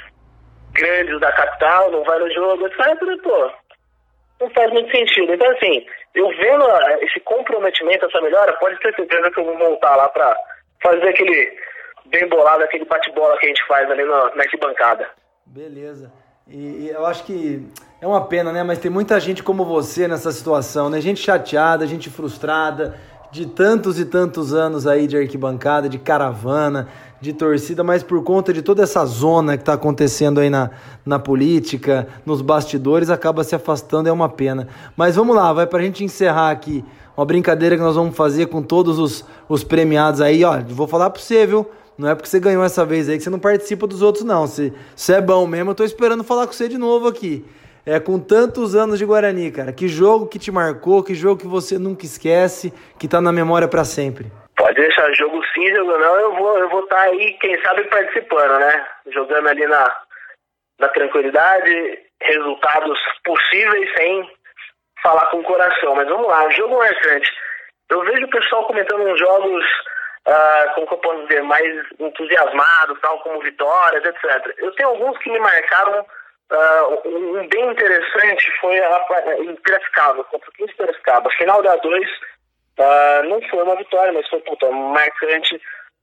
grandes 0.73 1.19
da 1.19 1.31
capital, 1.31 1.91
não 1.91 2.03
vai 2.03 2.19
no 2.19 2.31
jogo, 2.31 2.67
etc. 2.67 3.21
Pô, 3.23 3.51
não 4.39 4.49
faz 4.51 4.71
muito 4.71 4.95
sentido. 4.95 5.33
Então, 5.33 5.49
assim, 5.51 5.85
eu 6.15 6.27
vendo 6.29 6.65
esse 7.01 7.19
comprometimento, 7.21 8.05
essa 8.05 8.21
melhora, 8.21 8.53
pode 8.53 8.79
ter 8.79 8.95
certeza 8.95 9.31
que 9.31 9.39
eu 9.39 9.45
vou 9.45 9.57
voltar 9.57 9.95
lá 9.95 10.09
para 10.09 10.37
fazer 10.81 11.07
aquele 11.07 11.57
bem 12.05 12.27
bolado, 12.29 12.63
aquele 12.63 12.85
bate-bola 12.85 13.37
que 13.37 13.45
a 13.45 13.49
gente 13.49 13.65
faz 13.67 13.89
ali 13.89 14.03
na, 14.03 14.35
na 14.35 14.43
arquibancada. 14.43 15.07
Beleza. 15.45 16.11
E, 16.47 16.57
e, 16.57 16.89
eu 16.89 17.05
acho 17.05 17.23
que 17.23 17.65
é 18.01 18.07
uma 18.07 18.25
pena, 18.25 18.51
né? 18.51 18.63
Mas 18.63 18.79
tem 18.79 18.91
muita 18.91 19.19
gente 19.19 19.41
como 19.41 19.63
você 19.63 20.07
nessa 20.07 20.31
situação, 20.31 20.89
né? 20.89 20.99
Gente 20.99 21.21
chateada, 21.21 21.87
gente 21.87 22.09
frustrada, 22.09 22.95
de 23.31 23.45
tantos 23.47 23.99
e 23.99 24.05
tantos 24.05 24.53
anos 24.53 24.85
aí 24.85 25.07
de 25.07 25.17
arquibancada, 25.17 25.89
de 25.89 25.97
caravana, 25.97 26.87
de 27.19 27.33
torcida, 27.33 27.83
mas 27.83 28.03
por 28.03 28.21
conta 28.23 28.53
de 28.53 28.61
toda 28.61 28.83
essa 28.83 29.05
zona 29.05 29.55
que 29.55 29.63
está 29.63 29.73
acontecendo 29.73 30.39
aí 30.39 30.49
na, 30.49 30.69
na 31.05 31.17
política, 31.17 32.07
nos 32.25 32.41
bastidores, 32.41 33.09
acaba 33.09 33.43
se 33.43 33.55
afastando, 33.55 34.09
é 34.09 34.11
uma 34.11 34.29
pena. 34.29 34.67
Mas 34.95 35.15
vamos 35.15 35.35
lá, 35.35 35.51
vai 35.53 35.65
para 35.65 35.79
a 35.79 35.81
gente 35.81 36.03
encerrar 36.03 36.51
aqui 36.51 36.83
uma 37.15 37.25
brincadeira 37.25 37.75
que 37.75 37.81
nós 37.81 37.95
vamos 37.95 38.15
fazer 38.15 38.47
com 38.47 38.61
todos 38.61 38.99
os, 38.99 39.25
os 39.47 39.63
premiados 39.63 40.19
aí, 40.19 40.43
ó. 40.43 40.59
Vou 40.67 40.87
falar 40.87 41.09
para 41.09 41.21
você, 41.21 41.45
viu? 41.45 41.65
Não 41.97 42.09
é 42.09 42.15
porque 42.15 42.29
você 42.29 42.39
ganhou 42.39 42.63
essa 42.63 42.85
vez 42.85 43.07
aí 43.07 43.17
que 43.17 43.23
você 43.23 43.29
não 43.29 43.39
participa 43.39 43.85
dos 43.85 44.01
outros, 44.01 44.23
não. 44.23 44.47
Se 44.47 44.73
você 44.95 45.15
é 45.15 45.21
bom 45.21 45.45
mesmo, 45.45 45.71
eu 45.71 45.75
tô 45.75 45.83
esperando 45.83 46.23
falar 46.23 46.47
com 46.47 46.53
você 46.53 46.67
de 46.67 46.77
novo 46.77 47.07
aqui. 47.07 47.45
É 47.85 47.99
com 47.99 48.17
tantos 48.17 48.75
anos 48.75 48.97
de 48.97 49.05
Guarani, 49.05 49.51
cara. 49.51 49.73
Que 49.73 49.87
jogo 49.87 50.27
que 50.27 50.39
te 50.39 50.51
marcou, 50.51 51.03
que 51.03 51.13
jogo 51.13 51.41
que 51.41 51.47
você 51.47 51.77
nunca 51.77 52.05
esquece, 52.05 52.73
que 52.97 53.07
tá 53.07 53.19
na 53.19 53.31
memória 53.31 53.67
para 53.67 53.83
sempre. 53.83 54.31
Pode 54.55 54.75
deixar 54.75 55.11
jogo 55.13 55.43
sim, 55.53 55.67
jogo 55.75 55.97
não, 55.97 56.15
eu 56.19 56.35
vou 56.35 56.57
eu 56.57 56.69
vou 56.69 56.83
estar 56.83 56.95
tá 56.95 57.01
aí, 57.01 57.33
quem 57.41 57.61
sabe, 57.61 57.83
participando, 57.85 58.59
né? 58.59 58.87
Jogando 59.07 59.49
ali 59.49 59.67
na, 59.67 59.93
na 60.79 60.87
tranquilidade, 60.89 61.99
resultados 62.21 62.97
possíveis 63.25 63.89
sem 63.97 64.29
falar 65.01 65.25
com 65.25 65.39
o 65.39 65.43
coração. 65.43 65.95
Mas 65.95 66.07
vamos 66.07 66.27
lá, 66.27 66.49
jogo 66.51 66.77
marcante. 66.77 67.29
Eu 67.89 68.01
vejo 68.01 68.25
o 68.25 68.29
pessoal 68.29 68.65
comentando 68.65 69.03
uns 69.03 69.19
jogos 69.19 69.65
uh, 70.27 70.73
como 70.75 70.87
que 70.87 70.93
eu 70.93 70.97
posso 70.99 71.27
dizer, 71.27 71.43
mais 71.43 71.85
entusiasmados, 71.99 72.99
tal 73.01 73.19
como 73.19 73.41
vitórias, 73.41 74.03
etc. 74.05 74.53
Eu 74.57 74.71
tenho 74.75 74.89
alguns 74.89 75.17
que 75.19 75.31
me 75.31 75.39
marcaram 75.39 76.01
uh, 76.01 77.07
um 77.07 77.47
bem 77.47 77.71
interessante 77.71 78.51
foi 78.59 78.79
a, 78.79 79.05
em 79.39 79.55
Piracicaba, 79.55 80.23
contra 80.25 80.49
o 80.49 80.53
15 80.53 80.73
Piracicaba. 80.75 81.29
Final 81.31 81.61
da 81.61 81.75
2 81.77 82.09
uh, 82.09 83.29
não 83.29 83.41
foi 83.49 83.63
uma 83.63 83.75
vitória, 83.75 84.13
mas 84.13 84.27
foi 84.29 84.39
puta, 84.41 84.69
marcante. 84.71 85.55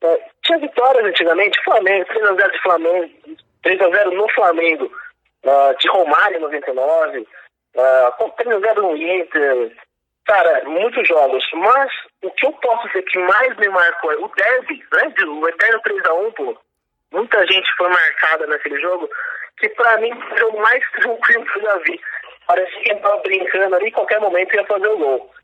Uh, 0.03 0.19
tinha 0.43 0.59
vitórias 0.59 1.05
antigamente, 1.05 1.63
Flamengo, 1.65 2.07
3x0 2.07 2.53
de 2.53 2.63
Flamengo, 2.63 3.11
3x0 3.65 4.13
no 4.13 4.29
Flamengo, 4.31 4.91
de 5.79 5.89
Romário 5.89 6.37
em 6.37 6.41
99, 6.41 7.19
uh, 7.19 8.33
3x0 8.37 8.75
no 8.77 8.97
Inter, 8.97 9.73
Cara, 10.31 10.63
muitos 10.65 11.09
jogos, 11.09 11.45
mas 11.55 11.91
o 12.23 12.31
que 12.31 12.47
eu 12.47 12.53
posso 12.53 12.87
dizer 12.87 13.03
que 13.03 13.19
mais 13.19 13.57
me 13.57 13.69
marcou 13.69 14.13
é 14.13 14.17
o 14.19 14.29
derby, 14.29 14.81
né? 14.95 15.13
O 15.27 15.49
eterno 15.49 15.81
3x1, 15.83 16.35
pô. 16.35 16.57
Muita 17.11 17.45
gente 17.49 17.69
foi 17.77 17.89
marcada 17.89 18.47
naquele 18.47 18.81
jogo, 18.81 19.11
que 19.59 19.69
pra 19.71 19.99
mim 19.99 20.13
foi 20.29 20.43
o 20.45 20.57
mais 20.61 20.89
tranquilo 20.95 21.45
que 21.47 21.59
eu 21.59 21.63
já 21.63 21.77
vi. 21.79 22.01
Parecia 22.47 22.81
que 22.81 22.95
tava 22.95 23.17
brincando 23.23 23.75
ali, 23.75 23.91
qualquer 23.91 24.21
momento 24.21 24.55
ia 24.55 24.65
fazer 24.67 24.87
o 24.87 24.99
gol. 24.99 25.35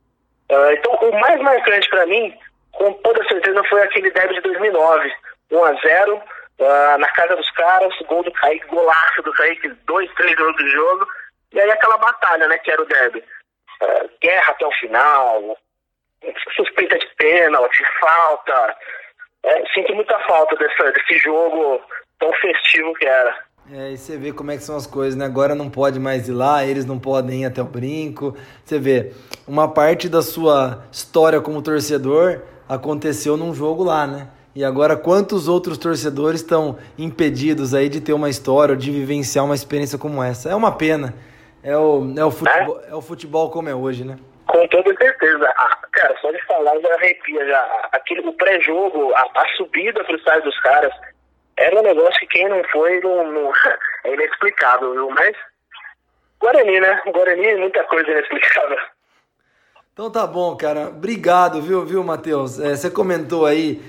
Uh, 0.52 0.70
então, 0.74 0.92
o 0.92 1.20
mais 1.20 1.40
marcante 1.40 1.90
pra 1.90 2.06
mim, 2.06 2.38
com 2.70 2.92
toda 2.92 3.26
certeza, 3.26 3.64
foi 3.64 3.82
aquele 3.82 4.12
derby 4.12 4.34
de 4.34 4.40
2009. 4.42 5.12
1x0, 5.50 6.12
uh, 6.12 6.98
na 6.98 7.08
casa 7.08 7.34
dos 7.34 7.50
caras, 7.50 7.92
gol 8.06 8.22
do 8.22 8.30
Kaique, 8.30 8.68
golaço 8.68 9.20
do 9.22 9.32
Kaique, 9.32 9.68
dois, 9.84 10.08
três 10.14 10.36
minutos 10.36 10.64
de 10.64 10.70
jogo. 10.70 11.08
E 11.54 11.60
aí 11.60 11.70
aquela 11.72 11.98
batalha, 11.98 12.46
né, 12.46 12.56
que 12.58 12.70
era 12.70 12.82
o 12.82 12.86
derby. 12.86 13.24
Uh, 13.82 14.10
guerra 14.22 14.52
até 14.52 14.66
o 14.66 14.72
final, 14.72 15.56
suspeita 16.56 16.98
de 16.98 17.06
pênalti, 17.16 17.82
falta. 18.00 18.76
É, 19.44 19.64
sinto 19.74 19.94
muita 19.94 20.18
falta 20.20 20.56
dessa, 20.56 20.90
desse 20.92 21.18
jogo 21.18 21.80
tão 22.18 22.32
festivo 22.34 22.94
que 22.94 23.06
era. 23.06 23.46
É, 23.72 23.90
e 23.92 23.98
você 23.98 24.16
vê 24.16 24.32
como 24.32 24.50
é 24.52 24.56
que 24.56 24.62
são 24.62 24.76
as 24.76 24.86
coisas, 24.86 25.16
né? 25.16 25.24
Agora 25.24 25.54
não 25.54 25.68
pode 25.68 25.98
mais 25.98 26.28
ir 26.28 26.32
lá, 26.32 26.64
eles 26.64 26.84
não 26.84 26.98
podem 26.98 27.42
ir 27.42 27.46
até 27.46 27.60
o 27.60 27.64
brinco. 27.64 28.36
Você 28.64 28.78
vê, 28.78 29.12
uma 29.46 29.68
parte 29.68 30.08
da 30.08 30.22
sua 30.22 30.84
história 30.90 31.40
como 31.40 31.60
torcedor 31.60 32.42
aconteceu 32.68 33.36
num 33.36 33.52
jogo 33.52 33.82
lá, 33.82 34.06
né? 34.06 34.28
E 34.54 34.64
agora 34.64 34.96
quantos 34.96 35.48
outros 35.48 35.76
torcedores 35.76 36.40
estão 36.40 36.78
impedidos 36.96 37.74
aí 37.74 37.88
de 37.88 38.00
ter 38.00 38.12
uma 38.12 38.30
história 38.30 38.76
de 38.76 38.90
vivenciar 38.90 39.44
uma 39.44 39.54
experiência 39.54 39.98
como 39.98 40.22
essa? 40.22 40.48
É 40.48 40.54
uma 40.54 40.72
pena. 40.72 41.12
É 41.66 41.76
o, 41.76 42.14
é 42.16 42.24
o, 42.24 42.30
futebol, 42.30 42.80
é? 42.86 42.90
é 42.92 42.94
o 42.94 43.02
futebol 43.02 43.50
como 43.50 43.68
é 43.68 43.74
hoje, 43.74 44.04
né? 44.04 44.16
Com 44.46 44.68
toda 44.68 44.96
certeza. 44.96 45.52
Ah, 45.56 45.76
cara, 45.90 46.16
só 46.20 46.30
de 46.30 46.40
falar 46.46 46.78
já 46.78 46.94
arrepia 46.94 47.44
já. 47.44 47.88
Aquele, 47.90 48.20
o 48.20 48.32
pré-jogo, 48.34 49.12
a, 49.14 49.22
a, 49.34 49.48
subida 49.56 50.04
pro 50.04 50.14
estádio 50.14 50.44
dos 50.44 50.60
caras, 50.60 50.92
era 51.56 51.76
um 51.76 51.82
negócio 51.82 52.20
que 52.20 52.28
quem 52.28 52.48
não 52.48 52.62
foi 52.70 53.00
não, 53.00 53.32
não 53.32 53.52
é 54.04 54.14
inexplicável, 54.14 54.92
viu? 54.92 55.10
Mas 55.10 55.36
Guarani, 56.40 56.78
né? 56.78 57.02
Guarani 57.12 57.46
é 57.46 57.56
muita 57.56 57.82
coisa 57.84 58.08
inexplicável. 58.10 58.78
Então 59.92 60.08
tá 60.08 60.24
bom, 60.24 60.56
cara. 60.56 60.88
Obrigado, 60.88 61.60
viu, 61.60 61.84
viu, 61.84 62.04
Matheus? 62.04 62.60
É, 62.60 62.76
você 62.76 62.88
comentou 62.88 63.44
aí 63.44 63.82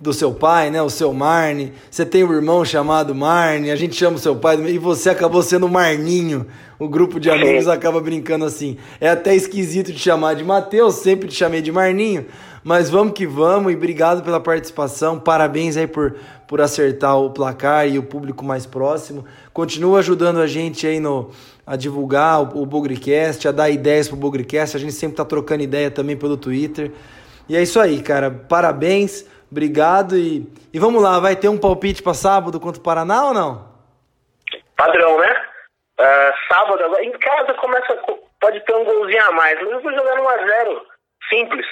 do 0.00 0.12
seu 0.12 0.32
pai, 0.32 0.70
né? 0.70 0.80
O 0.82 0.90
seu 0.90 1.12
Marne. 1.12 1.72
Você 1.90 2.04
tem 2.06 2.22
um 2.22 2.32
irmão 2.32 2.64
chamado 2.64 3.14
Marne, 3.14 3.70
a 3.70 3.76
gente 3.76 3.94
chama 3.94 4.16
o 4.16 4.20
seu 4.20 4.36
pai 4.36 4.56
e 4.68 4.78
você 4.78 5.10
acabou 5.10 5.42
sendo 5.42 5.68
Marninho. 5.68 6.46
O 6.78 6.88
grupo 6.88 7.18
de 7.18 7.30
amigos 7.30 7.68
acaba 7.68 8.00
brincando 8.00 8.44
assim. 8.44 8.76
É 9.00 9.08
até 9.08 9.34
esquisito 9.34 9.92
te 9.92 9.98
chamar 9.98 10.34
de 10.34 10.44
Matheus, 10.44 10.96
sempre 10.96 11.28
te 11.28 11.34
chamei 11.34 11.62
de 11.62 11.72
Marninho. 11.72 12.26
Mas 12.62 12.88
vamos 12.88 13.12
que 13.12 13.26
vamos 13.26 13.72
e 13.72 13.76
obrigado 13.76 14.22
pela 14.22 14.40
participação. 14.40 15.20
Parabéns 15.20 15.76
aí 15.76 15.86
por, 15.86 16.16
por 16.48 16.60
acertar 16.60 17.18
o 17.18 17.30
placar 17.30 17.86
e 17.88 17.98
o 17.98 18.02
público 18.02 18.44
mais 18.44 18.64
próximo. 18.64 19.24
Continua 19.52 19.98
ajudando 19.98 20.38
a 20.38 20.46
gente 20.46 20.86
aí 20.86 20.98
no, 20.98 21.30
a 21.66 21.76
divulgar 21.76 22.40
o, 22.42 22.62
o 22.62 22.66
Bugrecast, 22.66 23.46
a 23.46 23.52
dar 23.52 23.68
ideias 23.68 24.08
pro 24.08 24.16
Bugrecast. 24.16 24.76
A 24.76 24.80
gente 24.80 24.94
sempre 24.94 25.16
tá 25.16 25.24
trocando 25.24 25.62
ideia 25.62 25.90
também 25.90 26.16
pelo 26.16 26.36
Twitter. 26.36 26.90
E 27.48 27.56
é 27.56 27.62
isso 27.62 27.78
aí, 27.78 28.02
cara. 28.02 28.30
Parabéns, 28.30 29.28
obrigado 29.50 30.16
e, 30.16 30.46
e 30.72 30.78
vamos 30.78 31.02
lá, 31.02 31.20
vai 31.20 31.36
ter 31.36 31.48
um 31.48 31.58
palpite 31.58 32.02
para 32.02 32.14
sábado 32.14 32.58
contra 32.58 32.80
o 32.80 32.84
Paraná 32.84 33.26
ou 33.26 33.34
não? 33.34 33.74
Padrão, 34.76 35.18
né? 35.20 35.46
Uh, 36.00 36.52
sábado, 36.52 36.82
em 37.00 37.12
casa 37.12 37.54
começa, 37.54 37.96
pode 38.40 38.60
ter 38.60 38.74
um 38.74 38.84
golzinho 38.84 39.26
a 39.26 39.32
mais, 39.32 39.60
mas 39.62 39.70
eu 39.70 39.80
vou 39.80 39.92
jogar 39.92 40.16
1x0, 40.16 40.80
simples. 41.28 41.66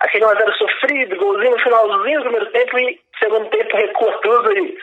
Aquele 0.00 0.24
1x0 0.26 0.52
sofrido, 0.58 1.16
golzinho 1.16 1.52
no 1.52 1.58
finalzinho 1.58 2.18
do 2.18 2.24
primeiro 2.24 2.52
tempo 2.52 2.78
e 2.78 3.00
segundo 3.18 3.50
tempo 3.50 3.76
recua 3.76 4.12
tudo 4.22 4.52
e, 4.52 4.78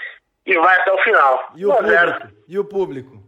e 0.48 0.58
vai 0.58 0.76
até 0.76 0.92
o 0.92 1.04
final. 1.04 1.52
E 1.56 1.66
o, 1.66 1.74
público? 1.74 2.28
e 2.48 2.60
o 2.60 2.66
público? 2.66 3.21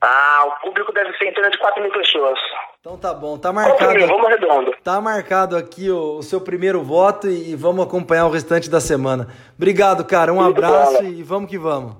Ah, 0.00 0.44
o 0.46 0.60
público 0.60 0.92
deve 0.92 1.16
ser 1.16 1.26
em 1.26 1.32
torno 1.32 1.50
de 1.50 1.58
4 1.58 1.82
mil 1.82 1.92
pessoas. 1.92 2.38
Então 2.80 2.98
tá 2.98 3.14
bom, 3.14 3.38
tá 3.38 3.52
marcado. 3.52 3.94
Mil, 3.94 4.06
vamos 4.06 4.28
redondo. 4.28 4.74
Tá 4.84 5.00
marcado 5.00 5.56
aqui 5.56 5.90
o, 5.90 6.18
o, 6.18 6.22
seu 6.22 6.40
primeiro 6.40 6.82
voto 6.82 7.28
e, 7.28 7.56
vamos 7.56 7.84
acompanhar 7.84 8.26
o 8.26 8.30
restante 8.30 8.70
da 8.70 8.80
semana. 8.80 9.26
Obrigado, 9.56 10.06
cara. 10.06 10.32
Um 10.32 10.42
Muito 10.42 10.58
abraço 10.58 11.02
bom. 11.02 11.08
e 11.08 11.22
vamos 11.22 11.50
que 11.50 11.58
vamos. 11.58 11.96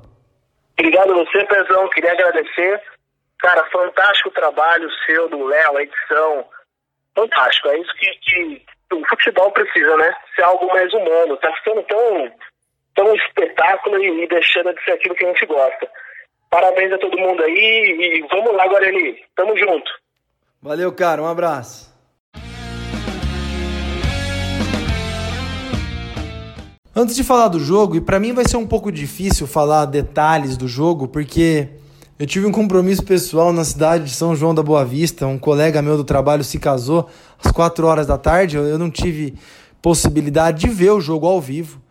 Obrigado 0.79 1.11
a 1.11 1.25
você, 1.25 1.45
Pezão. 1.45 1.89
Queria 1.89 2.13
agradecer. 2.13 2.83
Cara, 3.39 3.65
fantástico 3.71 4.29
o 4.29 4.33
trabalho 4.33 4.89
seu, 5.07 5.29
do 5.29 5.45
Léo, 5.45 5.77
a 5.77 5.83
edição. 5.83 6.45
Fantástico. 7.15 7.69
É 7.69 7.79
isso 7.79 7.95
que, 7.95 8.11
que, 8.23 8.63
o 8.93 9.09
futebol 9.09 9.51
precisa, 9.53 9.97
né? 9.97 10.15
Ser 10.35 10.43
algo 10.43 10.67
mais 10.69 10.93
humano. 10.93 11.37
Tá 11.39 11.51
ficando 11.55 11.83
tão, 11.85 12.33
tão 12.95 13.15
espetáculo 13.15 13.99
e, 14.03 14.23
e 14.23 14.29
deixando 14.29 14.75
de 14.75 14.85
ser 14.85 14.93
aquilo 14.93 15.15
que 15.15 15.25
a 15.25 15.29
gente 15.29 15.47
gosta. 15.47 15.89
Parabéns 16.51 16.93
a 16.93 16.99
todo 16.99 17.19
mundo 17.19 17.43
aí 17.43 18.23
e 18.23 18.27
vamos 18.31 18.57
lá, 18.57 18.67
Guarani. 18.69 19.17
Tamo 19.35 19.57
junto. 19.57 19.91
Valeu, 20.63 20.91
cara. 20.93 21.23
Um 21.23 21.27
abraço. 21.27 21.95
Antes 26.95 27.15
de 27.15 27.23
falar 27.23 27.49
do 27.49 27.61
jogo, 27.61 27.97
e 27.97 28.01
para 28.01 28.19
mim 28.19 28.33
vai 28.33 28.49
ser 28.49 28.57
um 28.57 28.67
pouco 28.67 28.91
difícil 28.91 29.47
falar 29.47 29.85
detalhes 29.85 30.57
do 30.57 30.67
jogo, 30.67 31.07
porque 31.07 31.69
eu 32.19 32.27
tive 32.27 32.47
um 32.47 32.53
compromisso 32.53 33.05
pessoal 33.05 33.53
na 33.53 33.65
cidade 33.65 34.05
de 34.05 34.11
São 34.13 34.35
João 34.35 34.55
da 34.55 34.63
Boa 34.63 34.83
Vista. 34.83 35.27
Um 35.27 35.39
colega 35.39 35.83
meu 35.83 35.99
do 35.99 36.05
trabalho 36.05 36.43
se 36.43 36.59
casou 36.59 37.07
às 37.39 37.53
4 37.53 37.87
horas 37.87 38.07
da 38.07 38.17
tarde. 38.17 38.57
Eu 38.57 38.79
não 38.79 38.91
tive 38.91 39.35
possibilidade 39.83 40.61
de 40.61 40.69
ver 40.69 40.93
o 40.93 41.01
jogo 41.01 41.27
ao 41.27 41.39
vivo, 41.39 41.83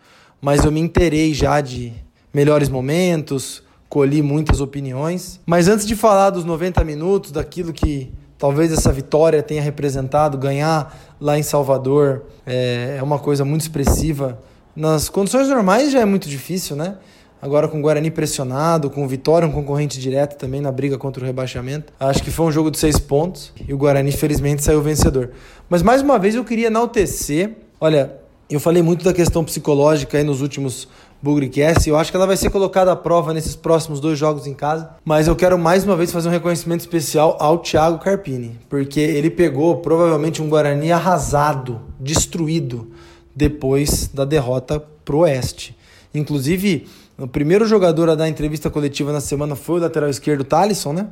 mas 0.42 0.66
eu 0.66 0.72
me 0.72 0.80
interei 0.80 1.36
já 1.36 1.62
de 1.62 1.94
melhores 2.34 2.68
momentos, 2.68 3.62
colhi 3.96 4.22
muitas 4.22 4.60
opiniões. 4.60 5.40
Mas 5.46 5.70
antes 5.70 5.86
de 5.86 5.96
falar 5.96 6.30
dos 6.30 6.44
90 6.44 6.84
minutos, 6.84 7.32
daquilo 7.32 7.72
que 7.72 8.12
talvez 8.38 8.74
essa 8.74 8.92
vitória 8.92 9.42
tenha 9.42 9.62
representado, 9.62 10.38
ganhar 10.38 11.16
lá 11.18 11.40
em 11.40 11.44
Salvador 11.44 12.24
é, 12.46 12.98
é 13.00 13.02
uma 13.02 13.18
coisa 13.18 13.46
muito 13.46 13.62
expressiva. 13.62 14.38
Nas 14.76 15.08
condições 15.08 15.48
normais 15.48 15.94
já 15.94 16.02
é 16.02 16.06
muito 16.06 16.28
difícil, 16.28 16.76
né? 16.76 16.98
Agora 17.42 17.70
com 17.70 17.80
o 17.80 17.82
Guarani 17.82 18.12
pressionado, 18.12 18.90
com 18.90 19.06
o 19.06 19.08
Vitória, 19.08 19.48
um 19.48 19.52
concorrente 19.54 19.98
direto 19.98 20.38
também 20.38 20.60
na 20.60 20.74
briga 20.74 20.98
contra 20.98 21.24
o 21.24 21.26
rebaixamento. 21.26 21.94
Acho 21.98 22.22
que 22.22 22.32
foi 22.32 22.48
um 22.48 22.52
jogo 22.52 22.70
de 22.70 22.78
seis 22.78 23.00
pontos 23.00 23.54
e 23.66 23.74
o 23.74 23.78
Guarani, 23.78 24.12
felizmente, 24.12 24.62
saiu 24.62 24.82
vencedor. 24.82 25.32
Mas 25.70 25.82
mais 25.82 26.02
uma 26.02 26.20
vez 26.20 26.36
eu 26.36 26.44
queria 26.44 26.68
enaltecer. 26.68 27.52
Olha, 27.80 28.12
eu 28.50 28.60
falei 28.60 28.84
muito 28.84 29.06
da 29.06 29.14
questão 29.14 29.42
psicológica 29.46 30.18
aí 30.18 30.24
nos 30.26 30.42
últimos 30.42 30.90
Bugrecast. 31.26 31.90
Eu 31.90 31.98
acho 31.98 32.12
que 32.12 32.18
ela 32.18 32.28
vai 32.28 32.38
ser 32.38 32.52
colocada 32.52 32.92
à 32.92 32.96
prova 32.96 33.34
nesses 33.34 33.56
próximos 33.56 34.00
dois 34.00 34.20
jogos 34.20 34.46
em 34.46 34.54
casa. 34.54 34.92
Mas 35.04 35.28
eu 35.28 35.36
quero 35.36 35.58
mais 35.58 35.84
uma 35.84 35.96
vez 35.96 36.12
fazer 36.12 36.30
um 36.30 36.32
reconhecimento 36.32 36.82
especial 36.82 37.36
ao 37.40 37.58
Thiago 37.58 37.98
Carpini, 37.98 38.60
porque 38.70 39.00
ele 39.00 39.32
pegou 39.32 39.78
provavelmente 39.78 40.40
um 40.40 40.48
Guarani 40.48 40.92
arrasado, 40.92 41.82
destruído 42.00 42.92
depois 43.36 44.08
da 44.14 44.24
derrota 44.24 44.80
pro 45.04 45.20
Oeste. 45.20 45.76
Inclusive, 46.14 46.86
o 47.18 47.28
primeiro 47.28 47.66
jogador 47.66 48.08
a 48.08 48.16
dar 48.16 48.30
entrevista 48.30 48.70
coletiva 48.70 49.12
na 49.12 49.20
semana 49.20 49.56
foi 49.56 49.80
o 49.80 49.82
lateral 49.82 50.10
esquerdo 50.10 50.44
Thalisson, 50.44 50.94
né? 50.94 51.08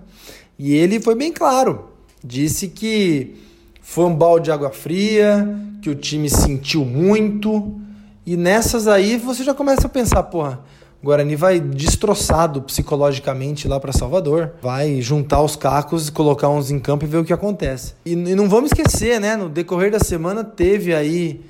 E 0.59 0.75
ele 0.75 1.01
foi 1.01 1.15
bem 1.15 1.33
claro. 1.33 1.85
Disse 2.23 2.67
que 2.67 3.35
foi 3.81 4.05
um 4.05 4.13
balde 4.13 4.45
de 4.45 4.51
água 4.51 4.69
fria, 4.69 5.57
que 5.81 5.89
o 5.89 5.95
time 5.95 6.29
sentiu 6.29 6.85
muito. 6.85 7.81
E 8.25 8.37
nessas 8.37 8.87
aí 8.87 9.17
você 9.17 9.43
já 9.43 9.53
começa 9.53 9.87
a 9.87 9.89
pensar, 9.89 10.23
porra, 10.23 10.61
o 11.01 11.05
Guarani 11.05 11.35
vai 11.35 11.59
destroçado 11.59 12.61
psicologicamente 12.61 13.67
lá 13.67 13.77
para 13.77 13.91
Salvador, 13.91 14.53
vai 14.61 15.01
juntar 15.01 15.41
os 15.41 15.57
cacos, 15.57 16.09
colocar 16.09 16.47
uns 16.47 16.71
em 16.71 16.79
campo 16.79 17.03
e 17.03 17.07
ver 17.07 17.17
o 17.17 17.25
que 17.25 17.33
acontece. 17.33 17.93
E, 18.05 18.13
e 18.13 18.35
não 18.35 18.47
vamos 18.47 18.71
esquecer, 18.71 19.19
né? 19.19 19.35
No 19.35 19.49
decorrer 19.49 19.91
da 19.91 19.99
semana 19.99 20.45
teve 20.45 20.95
aí 20.95 21.41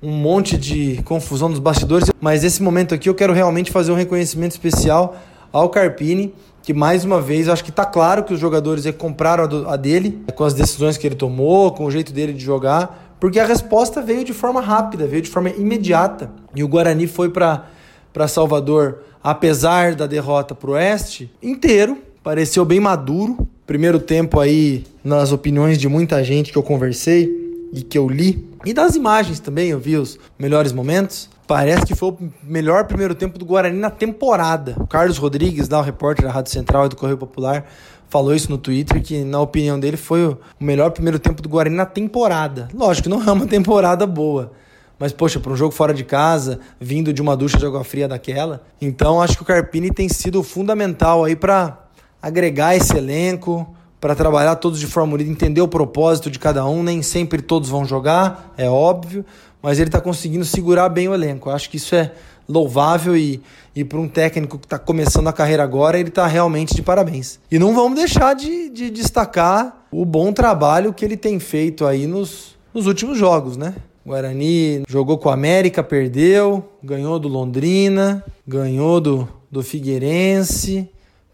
um 0.00 0.12
monte 0.12 0.56
de 0.56 1.02
confusão 1.02 1.48
nos 1.48 1.58
bastidores, 1.58 2.08
mas 2.20 2.44
esse 2.44 2.62
momento 2.62 2.94
aqui 2.94 3.08
eu 3.08 3.14
quero 3.14 3.32
realmente 3.32 3.72
fazer 3.72 3.90
um 3.90 3.96
reconhecimento 3.96 4.52
especial 4.52 5.16
ao 5.52 5.68
Carpini, 5.68 6.32
que 6.62 6.72
mais 6.72 7.04
uma 7.04 7.20
vez 7.20 7.48
acho 7.48 7.64
que 7.64 7.70
está 7.70 7.84
claro 7.84 8.22
que 8.22 8.32
os 8.32 8.38
jogadores 8.38 8.84
compraram 8.96 9.68
a 9.68 9.76
dele, 9.76 10.22
com 10.36 10.44
as 10.44 10.54
decisões 10.54 10.96
que 10.96 11.06
ele 11.06 11.16
tomou, 11.16 11.72
com 11.72 11.84
o 11.84 11.90
jeito 11.90 12.12
dele 12.12 12.32
de 12.32 12.44
jogar, 12.44 13.09
porque 13.20 13.38
a 13.38 13.46
resposta 13.46 14.00
veio 14.00 14.24
de 14.24 14.32
forma 14.32 14.60
rápida, 14.60 15.06
veio 15.06 15.22
de 15.22 15.28
forma 15.28 15.50
imediata. 15.50 16.30
E 16.54 16.64
o 16.64 16.68
Guarani 16.68 17.06
foi 17.06 17.28
para 17.30 18.26
Salvador, 18.26 19.02
apesar 19.22 19.94
da 19.94 20.06
derrota 20.06 20.54
para 20.54 20.70
o 20.70 20.72
Oeste, 20.72 21.30
inteiro, 21.42 21.98
pareceu 22.24 22.64
bem 22.64 22.80
maduro. 22.80 23.46
Primeiro 23.66 24.00
tempo 24.00 24.40
aí, 24.40 24.84
nas 25.04 25.30
opiniões 25.30 25.78
de 25.78 25.86
muita 25.86 26.24
gente 26.24 26.50
que 26.50 26.58
eu 26.58 26.62
conversei, 26.62 27.38
e 27.72 27.82
que 27.82 27.96
eu 27.96 28.08
li, 28.08 28.48
e 28.64 28.74
das 28.74 28.96
imagens 28.96 29.38
também, 29.38 29.68
eu 29.68 29.78
vi 29.78 29.96
os 29.96 30.18
melhores 30.36 30.72
momentos. 30.72 31.30
Parece 31.46 31.86
que 31.86 31.94
foi 31.94 32.10
o 32.10 32.18
melhor 32.42 32.84
primeiro 32.84 33.14
tempo 33.14 33.38
do 33.38 33.44
Guarani 33.44 33.78
na 33.78 33.90
temporada. 33.90 34.74
O 34.76 34.86
Carlos 34.86 35.18
Rodrigues, 35.18 35.68
lá, 35.68 35.78
o 35.78 35.82
repórter 35.82 36.24
da 36.24 36.32
Rádio 36.32 36.52
Central 36.52 36.86
e 36.86 36.88
do 36.88 36.96
Correio 36.96 37.16
Popular, 37.16 37.64
falou 38.10 38.34
isso 38.34 38.50
no 38.50 38.58
Twitter, 38.58 39.00
que 39.00 39.24
na 39.24 39.40
opinião 39.40 39.78
dele 39.78 39.96
foi 39.96 40.26
o 40.26 40.38
melhor 40.58 40.90
primeiro 40.90 41.18
tempo 41.18 41.40
do 41.40 41.48
Guarani 41.48 41.76
na 41.76 41.86
temporada. 41.86 42.68
Lógico 42.74 43.08
não 43.08 43.22
é 43.22 43.32
uma 43.32 43.46
temporada 43.48 44.06
boa. 44.06 44.52
Mas, 44.98 45.12
poxa, 45.12 45.40
para 45.40 45.52
um 45.52 45.56
jogo 45.56 45.72
fora 45.72 45.94
de 45.94 46.04
casa, 46.04 46.60
vindo 46.78 47.10
de 47.10 47.22
uma 47.22 47.34
ducha 47.34 47.56
de 47.56 47.64
água 47.64 47.82
fria 47.82 48.06
daquela. 48.06 48.62
Então, 48.82 49.22
acho 49.22 49.36
que 49.36 49.42
o 49.42 49.46
Carpini 49.46 49.90
tem 49.90 50.10
sido 50.10 50.42
fundamental 50.42 51.24
aí 51.24 51.34
para 51.34 51.86
agregar 52.20 52.76
esse 52.76 52.94
elenco, 52.94 53.66
para 53.98 54.14
trabalhar 54.14 54.56
todos 54.56 54.78
de 54.78 54.86
forma 54.86 55.14
unida, 55.14 55.30
entender 55.30 55.62
o 55.62 55.68
propósito 55.68 56.30
de 56.30 56.38
cada 56.38 56.66
um. 56.66 56.82
Nem 56.82 57.00
sempre 57.00 57.40
todos 57.40 57.70
vão 57.70 57.86
jogar, 57.86 58.52
é 58.58 58.68
óbvio, 58.68 59.24
mas 59.62 59.78
ele 59.78 59.88
está 59.88 60.02
conseguindo 60.02 60.44
segurar 60.44 60.90
bem 60.90 61.08
o 61.08 61.14
elenco. 61.14 61.48
Acho 61.48 61.70
que 61.70 61.78
isso 61.78 61.94
é 61.94 62.12
louvável 62.50 63.16
e, 63.16 63.40
e 63.74 63.84
para 63.84 63.98
um 63.98 64.08
técnico 64.08 64.58
que 64.58 64.66
está 64.66 64.78
começando 64.78 65.28
a 65.28 65.32
carreira 65.32 65.62
agora, 65.62 65.98
ele 65.98 66.08
está 66.08 66.26
realmente 66.26 66.74
de 66.74 66.82
parabéns. 66.82 67.38
E 67.50 67.58
não 67.58 67.74
vamos 67.74 67.98
deixar 67.98 68.34
de, 68.34 68.68
de 68.68 68.90
destacar 68.90 69.86
o 69.90 70.04
bom 70.04 70.32
trabalho 70.32 70.92
que 70.92 71.04
ele 71.04 71.16
tem 71.16 71.38
feito 71.38 71.86
aí 71.86 72.06
nos, 72.06 72.56
nos 72.74 72.86
últimos 72.86 73.16
jogos, 73.16 73.56
né? 73.56 73.74
Guarani 74.04 74.82
jogou 74.88 75.18
com 75.18 75.28
o 75.28 75.32
América, 75.32 75.82
perdeu, 75.82 76.64
ganhou 76.82 77.18
do 77.18 77.28
Londrina, 77.28 78.24
ganhou 78.46 79.00
do, 79.00 79.28
do 79.50 79.62
Figueirense, 79.62 80.88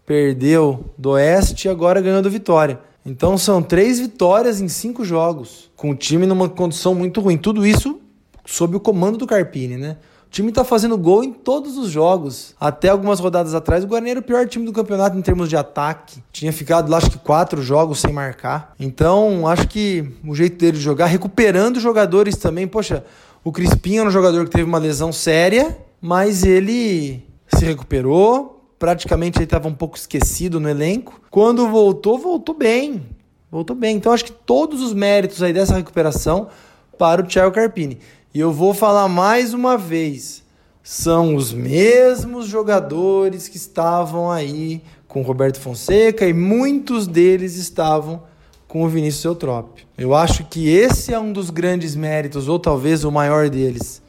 perdeu 0.05 0.85
do 0.97 1.11
Oeste 1.11 1.67
e 1.67 1.71
agora 1.71 2.01
ganhou 2.01 2.21
do 2.21 2.29
Vitória. 2.29 2.79
Então 3.05 3.37
são 3.37 3.63
três 3.63 3.99
vitórias 3.99 4.59
em 4.59 4.67
cinco 4.67 5.05
jogos, 5.05 5.71
com 5.77 5.91
o 5.91 5.95
time 5.95 6.25
numa 6.25 6.49
condição 6.49 6.93
muito 6.93 7.21
ruim. 7.21 7.37
Tudo 7.37 7.65
isso 7.65 8.01
sob 8.45 8.75
o 8.75 8.79
comando 8.79 9.17
do 9.17 9.25
Carpini, 9.25 9.77
né? 9.77 9.97
Time 10.37 10.51
tá 10.51 10.63
fazendo 10.63 10.95
gol 10.99 11.23
em 11.23 11.33
todos 11.33 11.79
os 11.79 11.89
jogos. 11.89 12.53
Até 12.59 12.89
algumas 12.89 13.19
rodadas 13.19 13.55
atrás, 13.55 13.83
o 13.83 13.87
Guarani 13.87 14.11
era 14.11 14.19
o 14.19 14.23
pior 14.23 14.47
time 14.47 14.67
do 14.67 14.71
campeonato 14.71 15.17
em 15.17 15.21
termos 15.23 15.49
de 15.49 15.57
ataque. 15.57 16.21
Tinha 16.31 16.53
ficado 16.53 16.91
lá, 16.91 16.97
acho 16.97 17.09
que 17.09 17.17
quatro 17.17 17.59
jogos 17.59 17.97
sem 17.97 18.13
marcar. 18.13 18.75
Então, 18.79 19.47
acho 19.47 19.67
que 19.67 20.07
o 20.23 20.35
jeito 20.35 20.55
dele 20.55 20.77
de 20.77 20.83
jogar, 20.83 21.07
recuperando 21.07 21.79
jogadores 21.79 22.35
também. 22.35 22.67
Poxa, 22.67 23.03
o 23.43 23.51
Crispim 23.51 23.97
era 23.97 24.07
um 24.07 24.11
jogador 24.11 24.45
que 24.45 24.51
teve 24.51 24.63
uma 24.63 24.77
lesão 24.77 25.11
séria, 25.11 25.75
mas 25.99 26.43
ele 26.43 27.25
se 27.47 27.65
recuperou, 27.65 28.63
praticamente 28.77 29.39
ele 29.39 29.45
estava 29.45 29.67
um 29.67 29.73
pouco 29.73 29.97
esquecido 29.97 30.59
no 30.59 30.69
elenco. 30.69 31.19
Quando 31.31 31.67
voltou, 31.67 32.19
voltou 32.19 32.53
bem. 32.53 33.07
Voltou 33.49 33.75
bem. 33.75 33.95
Então 33.95 34.11
acho 34.11 34.25
que 34.25 34.31
todos 34.31 34.83
os 34.83 34.93
méritos 34.93 35.41
aí 35.41 35.51
dessa 35.51 35.73
recuperação 35.73 36.47
para 36.95 37.23
o 37.23 37.25
Thiago 37.25 37.55
Carpini. 37.55 37.97
E 38.37 38.39
eu 38.39 38.51
vou 38.51 38.71
falar 38.71 39.07
mais 39.07 39.51
uma 39.51 39.79
vez. 39.79 40.43
São 40.83 41.33
os 41.33 41.51
mesmos 41.51 42.45
jogadores 42.45 43.47
que 43.47 43.57
estavam 43.57 44.29
aí 44.29 44.83
com 45.07 45.23
Roberto 45.23 45.59
Fonseca 45.59 46.23
e 46.23 46.33
muitos 46.33 47.07
deles 47.07 47.55
estavam 47.55 48.21
com 48.67 48.83
o 48.83 48.87
Vinícius 48.87 49.25
Eutrópio. 49.25 49.87
Eu 49.97 50.13
acho 50.13 50.43
que 50.43 50.69
esse 50.69 51.11
é 51.11 51.17
um 51.17 51.33
dos 51.33 51.49
grandes 51.49 51.95
méritos, 51.95 52.47
ou 52.47 52.59
talvez 52.59 53.03
o 53.03 53.11
maior 53.11 53.49
deles. 53.49 54.03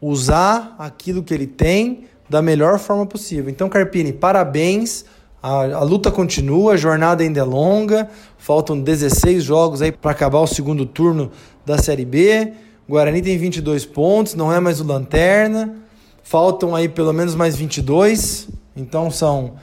Usar 0.00 0.76
aquilo 0.78 1.24
que 1.24 1.34
ele 1.34 1.48
tem 1.48 2.04
da 2.30 2.40
melhor 2.40 2.78
forma 2.78 3.04
possível. 3.04 3.50
Então, 3.50 3.68
Carpini, 3.68 4.12
parabéns. 4.12 5.04
A, 5.42 5.78
a, 5.78 5.82
luta 5.82 6.12
continua, 6.12 6.74
a 6.74 6.76
jornada 6.76 7.24
ainda 7.24 7.40
é 7.40 7.42
longa. 7.42 8.08
Faltam 8.38 8.80
16 8.80 9.42
jogos 9.42 9.82
aí 9.82 9.90
para 9.90 10.12
acabar 10.12 10.38
o 10.38 10.46
segundo 10.46 10.86
turno 10.86 11.32
da 11.66 11.76
Série 11.76 12.04
B. 12.04 12.52
Guarani 12.88 13.22
tem 13.22 13.38
22 13.38 13.86
pontos, 13.86 14.34
não 14.34 14.52
é 14.52 14.60
mais 14.60 14.80
o 14.80 14.84
lanterna. 14.84 15.74
Faltam 16.22 16.74
aí 16.74 16.88
pelo 16.88 17.12
menos 17.12 17.34
mais 17.34 17.56
22. 17.56 18.48
Então 18.76 19.10
são 19.10 19.54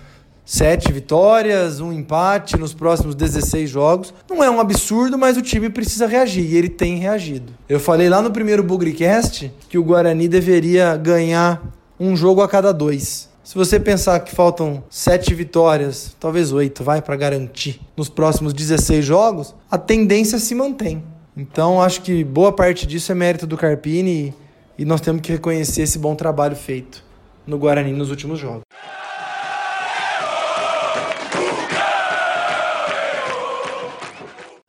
sete 0.45 0.91
vitórias, 0.91 1.79
um 1.79 1.93
empate 1.93 2.57
nos 2.57 2.73
próximos 2.73 3.15
16 3.15 3.69
jogos. 3.69 4.13
Não 4.29 4.43
é 4.43 4.49
um 4.49 4.59
absurdo, 4.59 5.17
mas 5.17 5.37
o 5.37 5.41
time 5.41 5.69
precisa 5.69 6.07
reagir 6.07 6.43
e 6.43 6.57
ele 6.57 6.69
tem 6.69 6.97
reagido. 6.97 7.53
Eu 7.69 7.79
falei 7.79 8.09
lá 8.09 8.21
no 8.21 8.31
primeiro 8.31 8.63
Bugrecast 8.63 9.51
que 9.69 9.77
o 9.77 9.83
Guarani 9.83 10.27
deveria 10.27 10.97
ganhar 10.97 11.61
um 11.99 12.15
jogo 12.15 12.41
a 12.41 12.47
cada 12.47 12.71
dois. 12.71 13.29
Se 13.43 13.55
você 13.55 13.79
pensar 13.79 14.19
que 14.21 14.33
faltam 14.33 14.83
sete 14.89 15.33
vitórias, 15.33 16.15
talvez 16.19 16.51
oito, 16.51 16.83
vai 16.83 17.01
para 17.01 17.15
garantir 17.15 17.81
nos 17.97 18.07
próximos 18.07 18.53
16 18.53 19.03
jogos, 19.03 19.55
a 19.69 19.77
tendência 19.77 20.39
se 20.39 20.55
mantém. 20.55 21.03
Então 21.35 21.81
acho 21.81 22.01
que 22.01 22.23
boa 22.23 22.51
parte 22.51 22.85
disso 22.85 23.11
é 23.11 23.15
mérito 23.15 23.47
do 23.47 23.57
Carpini 23.57 24.33
e 24.77 24.85
nós 24.85 25.01
temos 25.01 25.21
que 25.21 25.31
reconhecer 25.31 25.83
esse 25.83 25.97
bom 25.97 26.15
trabalho 26.15 26.55
feito 26.55 27.03
no 27.47 27.57
Guarani 27.57 27.93
nos 27.93 28.09
últimos 28.09 28.39
jogos. 28.39 28.63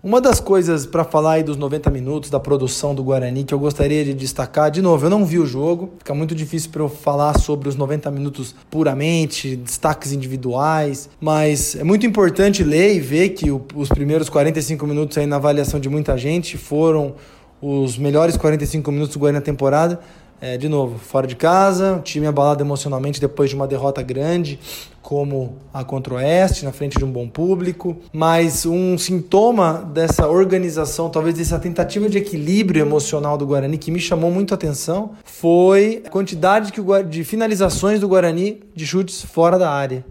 Uma 0.05 0.21
das 0.21 0.41
coisas 0.41 0.85
para 0.85 1.05
falar 1.05 1.35
aí 1.35 1.45
dos 1.45 1.57
90 1.57 1.89
minutos 1.89 2.29
da 2.29 2.41
produção 2.41 2.93
do 2.93 3.05
Guarani 3.05 3.45
que 3.45 3.55
eu 3.55 3.59
gostaria 3.61 4.05
de 4.05 4.13
destacar, 4.13 4.69
de 4.69 4.83
novo, 4.83 5.07
eu 5.07 5.11
não 5.11 5.25
vi 5.25 5.39
o 5.39 5.47
jogo, 5.47 5.93
fica 5.99 6.13
muito 6.13 6.35
difícil 6.35 6.71
para 6.73 6.83
eu 6.83 6.89
falar 6.89 7.39
sobre 7.39 7.69
os 7.69 7.77
90 7.77 8.11
minutos 8.11 8.53
puramente, 8.69 9.55
destaques 9.55 10.11
individuais, 10.11 11.09
mas 11.21 11.77
é 11.77 11.85
muito 11.85 12.05
importante 12.05 12.65
ler 12.65 12.97
e 12.97 12.99
ver 12.99 13.29
que 13.29 13.53
o, 13.53 13.65
os 13.77 13.89
primeiros 13.91 14.29
45 14.29 14.85
minutos 14.89 15.17
aí 15.19 15.25
na 15.25 15.37
avaliação 15.37 15.79
de 15.79 15.89
muita 15.89 16.19
gente 16.19 16.59
foram 16.59 17.15
os 17.61 17.97
melhores 17.97 18.37
45 18.37 18.91
minutos 18.91 19.15
do 19.15 19.21
Guarani 19.21 19.39
na 19.39 19.45
temporada. 19.45 20.01
É, 20.45 20.59
de 20.59 20.69
novo, 20.69 20.99
fora 20.99 21.25
de 21.25 21.37
casa, 21.37 21.99
o 21.99 22.01
time 22.01 22.27
abalado 22.27 22.65
emocionalmente 22.65 23.21
depois 23.21 23.49
de 23.49 23.55
uma 23.55 23.65
derrota 23.65 24.03
grande, 24.03 24.59
como 25.01 25.55
a 25.73 25.85
contra 25.85 26.15
o 26.15 26.17
Oeste, 26.17 26.65
na 26.65 26.73
frente 26.73 26.99
de 26.99 27.05
um 27.05 27.13
bom 27.13 27.29
público. 27.29 27.97
Mas 28.13 28.67
um 28.67 28.99
sintoma 28.99 29.89
dessa 29.95 30.27
organização, 30.27 31.09
talvez 31.09 31.37
dessa 31.37 31.61
tentativa 31.61 32.09
de 32.09 32.19
equilíbrio 32.19 32.83
emocional 32.83 33.39
do 33.39 33.47
Guarani, 33.47 33.79
que 33.79 33.93
me 33.93 34.01
chamou 34.01 34.33
muito 34.33 34.53
a 34.53 34.57
atenção, 34.57 35.13
foi 35.23 36.03
a 36.05 36.11
quantidade 36.11 36.73
de 37.09 37.23
finalizações 37.23 38.01
do 38.01 38.09
Guarani 38.09 38.65
de 38.75 38.85
chutes 38.85 39.23
fora 39.23 39.57
da 39.57 39.71
área. 39.71 40.05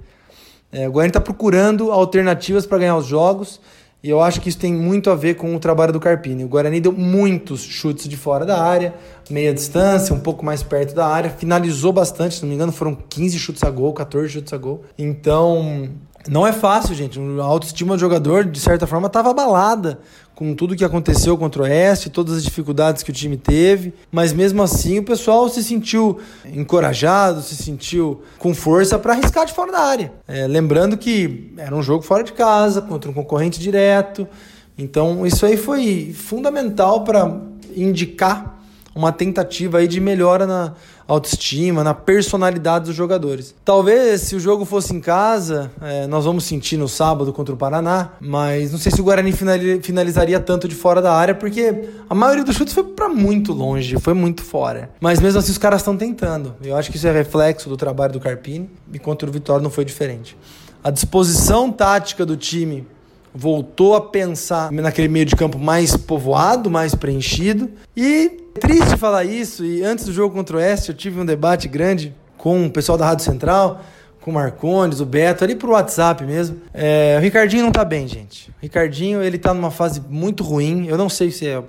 É, 0.72 0.88
o 0.88 0.94
Guarani 0.94 1.10
está 1.10 1.20
procurando 1.20 1.92
alternativas 1.92 2.66
para 2.66 2.78
ganhar 2.78 2.96
os 2.96 3.06
jogos 3.06 3.60
e 4.04 4.10
eu 4.10 4.20
acho 4.20 4.42
que 4.42 4.50
isso 4.50 4.58
tem 4.58 4.74
muito 4.74 5.10
a 5.10 5.16
ver 5.16 5.36
com 5.36 5.56
o 5.56 5.60
trabalho 5.60 5.94
do 5.94 6.00
Carpini. 6.00 6.44
O 6.44 6.48
Guarani 6.48 6.80
deu 6.80 6.92
muitos 6.92 7.62
chutes 7.62 8.08
de 8.08 8.18
fora 8.18 8.46
da 8.46 8.62
área, 8.62 8.96
meia 9.30 9.54
distância, 9.54 10.14
um 10.16 10.20
pouco 10.20 10.44
mais 10.44 10.64
perto 10.64 10.96
da 10.96 11.06
área, 11.06 11.30
finalizou 11.30 11.94
bastante, 11.94 12.36
se 12.36 12.42
não 12.42 12.50
me 12.50 12.56
engano, 12.56 12.72
foram 12.72 12.96
15 12.96 13.38
chutes 13.38 13.64
a 13.64 13.70
gol, 13.70 13.94
14 13.94 14.28
chutes 14.28 14.52
a 14.54 14.58
gol. 14.58 14.84
Então, 14.98 15.90
não 16.28 16.46
é 16.48 16.52
fácil, 16.52 16.96
gente. 16.96 17.20
A 17.40 17.44
autoestima 17.44 17.96
do 17.96 18.00
jogador, 18.00 18.44
de 18.46 18.60
certa 18.60 18.88
forma, 18.88 19.06
estava 19.06 19.30
abalada 19.30 20.00
com 20.42 20.56
tudo 20.56 20.76
que 20.76 20.84
aconteceu 20.84 21.38
contra 21.38 21.62
o 21.62 21.66
Oeste, 21.66 22.10
todas 22.10 22.38
as 22.38 22.44
dificuldades 22.44 23.04
que 23.04 23.12
o 23.12 23.14
time 23.14 23.38
teve, 23.38 23.94
mas 24.12 24.34
mesmo 24.34 24.64
assim 24.64 24.98
o 24.98 25.04
pessoal 25.04 25.48
se 25.48 25.64
sentiu 25.64 26.18
encorajado, 26.52 27.44
se 27.44 27.56
sentiu 27.56 28.24
com 28.40 28.52
força 28.52 28.98
para 28.98 29.14
arriscar 29.14 29.46
de 29.46 29.54
fora 29.54 29.72
da 29.72 29.80
área. 29.82 30.12
É, 30.28 30.48
lembrando 30.48 30.98
que 30.98 31.54
era 31.56 31.76
um 31.76 31.84
jogo 31.84 32.02
fora 32.04 32.24
de 32.24 32.34
casa, 32.34 32.82
contra 32.82 33.08
um 33.08 33.14
concorrente 33.14 33.60
direto, 33.60 34.28
então 34.76 35.28
isso 35.28 35.46
aí 35.46 35.56
foi 35.56 36.12
fundamental 36.12 37.04
para 37.04 37.40
indicar 37.76 38.64
uma 38.96 39.12
tentativa 39.12 39.78
aí 39.78 39.88
de 39.88 40.00
melhora 40.00 40.48
na 40.48 40.74
autoestima, 41.14 41.84
na 41.84 41.94
personalidade 41.94 42.86
dos 42.86 42.96
jogadores. 42.96 43.54
Talvez 43.66 44.22
se 44.22 44.36
o 44.36 44.40
jogo 44.40 44.64
fosse 44.64 44.96
em 44.96 45.02
casa, 45.02 45.72
é, 45.82 46.08
nós 46.08 46.24
vamos 46.26 46.46
sentir 46.46 46.78
no 46.78 46.88
sábado 46.88 47.34
contra 47.34 47.54
o 47.54 47.58
Paraná, 47.58 48.12
mas 48.20 48.72
não 48.72 48.80
sei 48.80 48.92
se 48.92 49.02
o 49.02 49.04
Guarani 49.04 49.34
finalizaria 49.82 50.40
tanto 50.40 50.68
de 50.68 50.76
fora 50.76 51.02
da 51.02 51.14
área, 51.14 51.36
porque 51.36 51.90
a 52.10 52.16
maioria 52.16 52.44
dos 52.44 52.56
chutes 52.56 52.74
foi 52.74 52.84
para 52.84 53.10
muito 53.10 53.52
longe, 53.52 54.00
foi 54.00 54.14
muito 54.14 54.42
fora. 54.42 54.90
Mas 55.02 55.20
mesmo 55.20 55.40
assim 55.40 55.52
os 55.52 55.58
caras 55.58 55.82
estão 55.82 55.98
tentando. 55.98 56.56
Eu 56.64 56.78
acho 56.78 56.90
que 56.90 56.98
isso 56.98 57.08
é 57.08 57.12
reflexo 57.12 57.68
do 57.68 57.76
trabalho 57.76 58.14
do 58.14 58.20
Carpini 58.20 58.70
e 58.94 59.00
contra 59.00 59.28
o 59.28 59.32
Vitória 59.32 59.62
não 59.62 59.70
foi 59.70 59.84
diferente. 59.84 60.38
A 60.84 60.90
disposição 60.90 61.72
tática 61.72 62.26
do 62.26 62.38
time 62.38 62.88
voltou 63.34 63.96
a 63.96 64.02
pensar 64.02 64.72
naquele 64.72 65.08
meio 65.08 65.26
de 65.26 65.36
campo 65.36 65.58
mais 65.58 65.96
povoado, 65.96 66.70
mais 66.70 66.94
preenchido. 66.94 67.70
E 67.96 68.32
é 68.56 68.60
triste 68.60 68.98
falar 68.98 69.24
isso, 69.24 69.64
e 69.66 69.84
antes 69.84 70.06
do 70.06 70.14
jogo 70.14 70.36
contra 70.36 70.58
o 70.58 70.60
Oeste 70.60 70.90
eu 70.90 70.96
tive 70.96 71.20
um 71.20 71.26
debate 71.26 71.68
grande 71.68 72.14
com 72.38 72.66
o 72.66 72.72
pessoal 72.72 72.98
da 72.98 73.06
Rádio 73.06 73.24
Central, 73.24 73.82
com 74.20 74.32
o 74.32 74.34
Marcondes, 74.34 75.00
o 75.00 75.06
Beto, 75.06 75.44
ali 75.44 75.56
pro 75.56 75.72
WhatsApp 75.72 76.24
mesmo. 76.24 76.62
É, 76.74 77.16
o 77.18 77.22
Ricardinho 77.22 77.64
não 77.64 77.72
tá 77.72 77.86
bem, 77.86 78.08
gente. 78.08 78.50
O 78.50 78.54
Ricardinho, 78.62 79.22
ele 79.22 79.38
tá 79.38 79.54
numa 79.54 79.72
fase 79.72 80.02
muito 80.10 80.44
ruim. 80.44 80.88
Eu 80.88 80.98
não 80.98 81.10
sei 81.10 81.32
se 81.32 81.48
é 81.48 81.64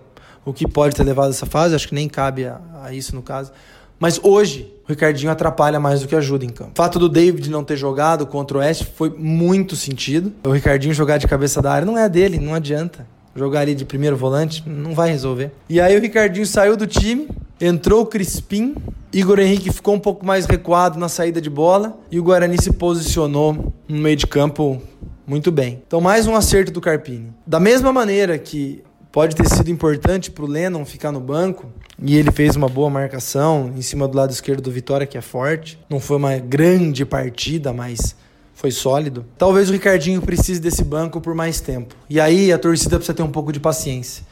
o 0.44 0.52
que 0.52 0.66
pode 0.66 0.96
ter 0.96 1.04
levado 1.04 1.30
essa 1.30 1.46
fase, 1.46 1.74
acho 1.74 1.88
que 1.88 1.94
nem 1.94 2.08
cabe 2.08 2.46
a, 2.46 2.60
a 2.82 2.92
isso 2.92 3.14
no 3.14 3.22
caso. 3.22 3.52
Mas 3.98 4.18
hoje, 4.22 4.71
o 4.84 4.88
Ricardinho 4.88 5.30
atrapalha 5.30 5.78
mais 5.78 6.00
do 6.00 6.08
que 6.08 6.16
ajuda 6.16 6.44
em 6.44 6.48
campo. 6.48 6.72
O 6.72 6.76
fato 6.76 6.98
do 6.98 7.08
David 7.08 7.48
não 7.50 7.62
ter 7.62 7.76
jogado 7.76 8.26
contra 8.26 8.58
o 8.58 8.60
Oeste 8.60 8.84
foi 8.84 9.10
muito 9.10 9.76
sentido. 9.76 10.32
O 10.44 10.50
Ricardinho 10.50 10.92
jogar 10.92 11.18
de 11.18 11.26
cabeça 11.26 11.62
da 11.62 11.72
área 11.72 11.86
não 11.86 11.96
é 11.96 12.08
dele, 12.08 12.38
não 12.38 12.54
adianta. 12.54 13.06
Jogar 13.34 13.60
ali 13.60 13.74
de 13.74 13.84
primeiro 13.84 14.16
volante 14.16 14.62
não 14.66 14.94
vai 14.94 15.10
resolver. 15.10 15.52
E 15.68 15.80
aí 15.80 15.96
o 15.96 16.00
Ricardinho 16.00 16.46
saiu 16.46 16.76
do 16.76 16.86
time, 16.86 17.28
entrou 17.60 18.02
o 18.02 18.06
Crispim, 18.06 18.74
Igor 19.12 19.38
Henrique 19.38 19.72
ficou 19.72 19.94
um 19.94 19.98
pouco 19.98 20.24
mais 20.24 20.46
recuado 20.46 20.98
na 20.98 21.08
saída 21.08 21.40
de 21.40 21.50
bola 21.50 21.98
e 22.10 22.18
o 22.18 22.22
Guarani 22.22 22.60
se 22.60 22.72
posicionou 22.72 23.72
no 23.88 23.98
meio 23.98 24.16
de 24.16 24.26
campo 24.26 24.80
muito 25.26 25.52
bem. 25.52 25.82
Então, 25.86 26.00
mais 26.00 26.26
um 26.26 26.34
acerto 26.34 26.72
do 26.72 26.80
Carpini. 26.80 27.32
Da 27.46 27.60
mesma 27.60 27.92
maneira 27.92 28.38
que 28.38 28.82
pode 29.12 29.36
ter 29.36 29.46
sido 29.46 29.70
importante 29.70 30.30
para 30.30 30.44
o 30.44 30.48
Lennon 30.48 30.84
ficar 30.86 31.12
no 31.12 31.20
banco, 31.20 31.66
e 32.02 32.16
ele 32.16 32.32
fez 32.32 32.56
uma 32.56 32.68
boa 32.68 32.88
marcação 32.88 33.70
em 33.76 33.82
cima 33.82 34.08
do 34.08 34.16
lado 34.16 34.32
esquerdo 34.32 34.62
do 34.62 34.72
Vitória, 34.72 35.06
que 35.06 35.18
é 35.18 35.20
forte. 35.20 35.78
Não 35.88 36.00
foi 36.00 36.16
uma 36.16 36.38
grande 36.38 37.04
partida, 37.04 37.72
mas 37.72 38.16
foi 38.54 38.70
sólido. 38.70 39.24
Talvez 39.36 39.68
o 39.68 39.72
Ricardinho 39.72 40.22
precise 40.22 40.58
desse 40.58 40.82
banco 40.82 41.20
por 41.20 41.34
mais 41.34 41.60
tempo. 41.60 41.94
E 42.08 42.18
aí 42.18 42.50
a 42.52 42.58
torcida 42.58 42.96
precisa 42.96 43.14
ter 43.14 43.22
um 43.22 43.30
pouco 43.30 43.52
de 43.52 43.60
paciência. 43.60 44.24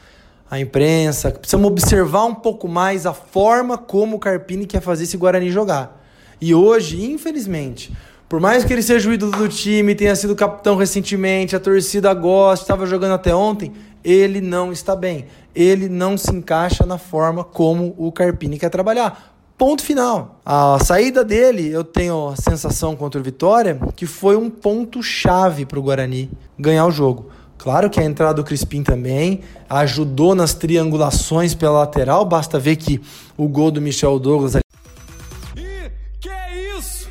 A 0.49 0.59
imprensa, 0.59 1.31
precisamos 1.31 1.67
observar 1.67 2.25
um 2.25 2.35
pouco 2.35 2.67
mais 2.67 3.05
a 3.05 3.13
forma 3.13 3.77
como 3.77 4.17
o 4.17 4.19
Carpini 4.19 4.65
quer 4.65 4.81
fazer 4.81 5.03
esse 5.03 5.15
Guarani 5.15 5.49
jogar. 5.49 6.03
E 6.41 6.53
hoje, 6.53 7.05
infelizmente, 7.05 7.93
por 8.27 8.39
mais 8.39 8.63
que 8.63 8.71
ele 8.71 8.81
seja 8.81 9.09
o 9.09 9.13
ídolo 9.13 9.33
do 9.33 9.49
time, 9.49 9.93
tenha 9.93 10.15
sido 10.15 10.35
capitão 10.35 10.77
recentemente, 10.77 11.53
a 11.53 11.59
torcida 11.59 12.13
gosta, 12.13 12.63
estava 12.63 12.85
jogando 12.85 13.11
até 13.11 13.35
ontem, 13.35 13.73
ele 14.03 14.41
não 14.41 14.71
está 14.71 14.95
bem. 14.95 15.25
Ele 15.53 15.89
não 15.89 16.17
se 16.17 16.31
encaixa 16.31 16.85
na 16.85 16.97
forma 16.97 17.43
como 17.43 17.93
o 17.97 18.11
Carpini 18.11 18.57
quer 18.57 18.69
trabalhar. 18.69 19.35
Ponto 19.57 19.83
final. 19.83 20.39
A 20.45 20.79
saída 20.83 21.23
dele, 21.23 21.69
eu 21.69 21.83
tenho 21.83 22.29
a 22.29 22.35
sensação 22.35 22.95
contra 22.95 23.19
o 23.19 23.23
Vitória 23.23 23.77
que 23.95 24.07
foi 24.07 24.35
um 24.35 24.49
ponto 24.49 25.03
chave 25.03 25.65
para 25.65 25.77
o 25.77 25.83
Guarani 25.83 26.31
ganhar 26.57 26.85
o 26.85 26.91
jogo. 26.91 27.29
Claro 27.59 27.87
que 27.87 27.99
a 27.99 28.03
entrada 28.03 28.33
do 28.33 28.43
Crispim 28.43 28.81
também 28.81 29.41
ajudou 29.69 30.33
nas 30.33 30.55
triangulações 30.55 31.53
pela 31.53 31.81
lateral. 31.81 32.25
Basta 32.25 32.57
ver 32.57 32.75
que 32.75 32.99
o 33.37 33.47
gol 33.47 33.69
do 33.69 33.79
Michel 33.79 34.17
Douglas. 34.17 34.55
E 34.55 35.91
que 36.19 36.27
é 36.27 36.75
isso? 36.75 37.07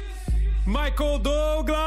Michael 0.66 1.20
Douglas! 1.20 1.79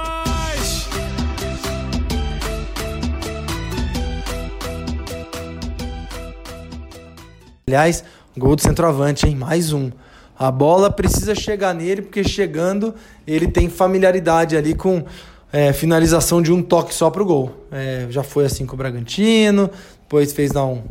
Aliás, 7.65 8.03
gol 8.37 8.57
do 8.57 8.61
centroavante, 8.61 9.25
hein? 9.25 9.35
Mais 9.35 9.71
um. 9.71 9.89
A 10.37 10.51
bola 10.51 10.91
precisa 10.91 11.33
chegar 11.33 11.73
nele, 11.73 12.01
porque 12.01 12.21
chegando 12.21 12.93
ele 13.25 13.47
tem 13.47 13.69
familiaridade 13.69 14.57
ali 14.57 14.75
com 14.75 15.05
é, 15.49 15.71
finalização 15.71 16.41
de 16.41 16.51
um 16.51 16.61
toque 16.61 16.93
só 16.93 17.09
pro 17.09 17.25
gol. 17.25 17.65
É, 17.71 18.07
já 18.09 18.21
foi 18.21 18.45
assim 18.45 18.65
com 18.65 18.73
o 18.73 18.77
Bragantino, 18.77 19.69
depois 20.01 20.33
fez 20.33 20.53
um, 20.57 20.81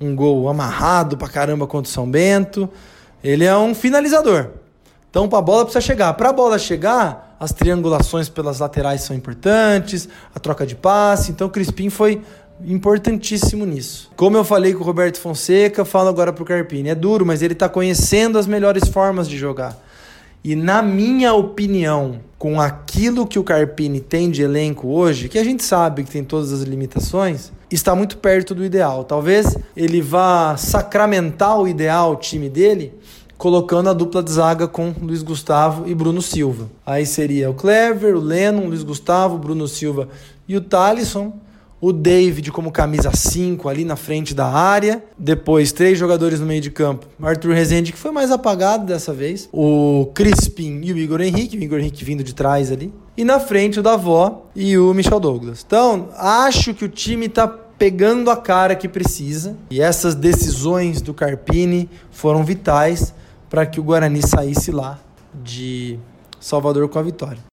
um 0.00 0.16
gol 0.16 0.48
amarrado 0.48 1.18
pra 1.18 1.28
caramba 1.28 1.66
contra 1.66 1.90
o 1.90 1.92
São 1.92 2.10
Bento. 2.10 2.66
Ele 3.22 3.44
é 3.44 3.54
um 3.54 3.74
finalizador. 3.74 4.52
Então, 5.10 5.28
a 5.30 5.42
bola 5.42 5.64
precisa 5.64 5.82
chegar. 5.82 6.14
Para 6.14 6.30
a 6.30 6.32
bola 6.32 6.58
chegar, 6.58 7.36
as 7.38 7.52
triangulações 7.52 8.30
pelas 8.30 8.60
laterais 8.60 9.02
são 9.02 9.14
importantes, 9.14 10.08
a 10.34 10.40
troca 10.40 10.64
de 10.64 10.74
passe. 10.74 11.30
Então, 11.30 11.48
o 11.48 11.50
Crispim 11.50 11.90
foi 11.90 12.22
importantíssimo 12.66 13.64
nisso. 13.64 14.10
Como 14.16 14.36
eu 14.36 14.44
falei 14.44 14.74
com 14.74 14.82
o 14.82 14.86
Roberto 14.86 15.18
Fonseca, 15.18 15.84
falo 15.84 16.08
agora 16.08 16.32
pro 16.32 16.44
Carpini. 16.44 16.88
É 16.88 16.94
duro, 16.94 17.24
mas 17.24 17.42
ele 17.42 17.52
está 17.52 17.68
conhecendo 17.68 18.38
as 18.38 18.46
melhores 18.46 18.88
formas 18.88 19.28
de 19.28 19.36
jogar. 19.36 19.78
E 20.44 20.56
na 20.56 20.82
minha 20.82 21.32
opinião, 21.34 22.20
com 22.36 22.60
aquilo 22.60 23.26
que 23.26 23.38
o 23.38 23.44
Carpini 23.44 24.00
tem 24.00 24.30
de 24.30 24.42
elenco 24.42 24.88
hoje, 24.88 25.28
que 25.28 25.38
a 25.38 25.44
gente 25.44 25.62
sabe 25.62 26.02
que 26.02 26.10
tem 26.10 26.24
todas 26.24 26.52
as 26.52 26.62
limitações, 26.62 27.52
está 27.70 27.94
muito 27.94 28.18
perto 28.18 28.54
do 28.54 28.64
ideal. 28.64 29.04
Talvez 29.04 29.56
ele 29.76 30.00
vá 30.00 30.56
sacramentar 30.56 31.60
o 31.60 31.68
ideal 31.68 32.12
o 32.12 32.16
time 32.16 32.48
dele 32.48 32.92
colocando 33.42 33.90
a 33.90 33.92
dupla 33.92 34.22
de 34.22 34.30
zaga 34.30 34.68
com 34.68 34.94
Luiz 35.02 35.20
Gustavo 35.20 35.88
e 35.88 35.94
Bruno 35.96 36.22
Silva. 36.22 36.70
Aí 36.86 37.04
seria 37.04 37.50
o 37.50 37.54
Clever, 37.54 38.14
o 38.14 38.20
Lennon, 38.20 38.66
Luiz 38.66 38.84
Gustavo, 38.84 39.36
Bruno 39.36 39.66
Silva 39.66 40.08
e 40.46 40.56
o 40.56 40.60
Talisson 40.60 41.32
o 41.82 41.92
David 41.92 42.52
como 42.52 42.70
camisa 42.70 43.10
5 43.12 43.68
ali 43.68 43.84
na 43.84 43.96
frente 43.96 44.32
da 44.34 44.46
área. 44.46 45.02
Depois, 45.18 45.72
três 45.72 45.98
jogadores 45.98 46.38
no 46.38 46.46
meio 46.46 46.60
de 46.60 46.70
campo. 46.70 47.08
Arthur 47.20 47.54
Rezende, 47.54 47.90
que 47.90 47.98
foi 47.98 48.12
mais 48.12 48.30
apagado 48.30 48.86
dessa 48.86 49.12
vez. 49.12 49.48
O 49.52 50.08
Crispim 50.14 50.80
e 50.84 50.92
o 50.92 50.96
Igor 50.96 51.20
Henrique. 51.20 51.58
O 51.58 51.62
Igor 51.62 51.80
Henrique 51.80 52.04
vindo 52.04 52.22
de 52.22 52.36
trás 52.36 52.70
ali. 52.70 52.94
E 53.16 53.24
na 53.24 53.40
frente 53.40 53.80
o 53.80 53.82
Davó 53.82 54.46
e 54.54 54.78
o 54.78 54.94
Michel 54.94 55.18
Douglas. 55.18 55.64
Então, 55.66 56.10
acho 56.16 56.72
que 56.72 56.84
o 56.84 56.88
time 56.88 57.26
está 57.26 57.48
pegando 57.48 58.30
a 58.30 58.36
cara 58.36 58.76
que 58.76 58.88
precisa. 58.88 59.56
E 59.68 59.82
essas 59.82 60.14
decisões 60.14 61.02
do 61.02 61.12
Carpini 61.12 61.90
foram 62.12 62.44
vitais 62.44 63.12
para 63.50 63.66
que 63.66 63.80
o 63.80 63.82
Guarani 63.82 64.22
saísse 64.22 64.70
lá 64.70 65.00
de 65.34 65.98
Salvador 66.38 66.88
com 66.88 67.00
a 67.00 67.02
vitória. 67.02 67.51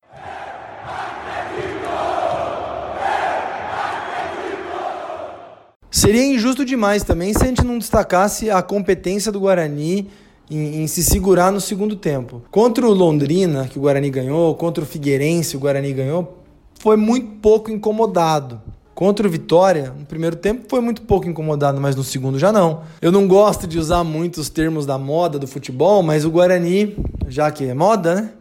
Seria 6.00 6.26
injusto 6.26 6.64
demais 6.64 7.04
também 7.04 7.34
se 7.34 7.44
a 7.44 7.48
gente 7.48 7.62
não 7.62 7.78
destacasse 7.78 8.50
a 8.50 8.62
competência 8.62 9.34
do 9.34 9.40
Guarani 9.42 10.08
em, 10.50 10.82
em, 10.82 10.88
se 10.88 11.04
segurar 11.04 11.52
no 11.52 11.60
segundo 11.60 11.94
tempo. 11.94 12.42
Contra 12.50 12.88
o 12.88 12.94
Londrina, 12.94 13.68
que 13.68 13.78
o 13.78 13.82
Guarani 13.82 14.10
ganhou, 14.10 14.56
contra 14.56 14.82
o 14.82 14.88
Figueirense, 14.88 15.58
o 15.58 15.60
Guarani 15.60 15.92
ganhou, 15.92 16.38
foi 16.80 16.96
muito 16.96 17.28
pouco 17.42 17.70
incomodado 17.70 18.62
Contra 19.00 19.26
o 19.26 19.30
Vitória, 19.30 19.94
no 19.98 20.06
primeiro 20.06 20.36
tempo 20.36 20.66
foi 20.68 20.82
muito 20.82 21.04
pouco 21.04 21.26
incomodado, 21.26 21.80
mas 21.80 21.96
no 21.96 22.04
segundo 22.04 22.38
já 22.38 22.52
não. 22.52 22.82
Eu 23.02 23.14
não 23.14 23.30
gosto 23.30 23.66
de 23.66 23.80
usar 23.80 24.04
muitos 24.04 24.50
termos 24.50 24.86
da 24.86 24.98
moda 24.98 25.40
do 25.40 25.48
futebol, 25.48 26.04
mas 26.04 26.26
o 26.26 26.30
Guarani, 26.30 26.98
já 27.30 27.50
que 27.50 27.64
é 27.64 27.74
moda, 27.74 28.16
né? 28.16 28.32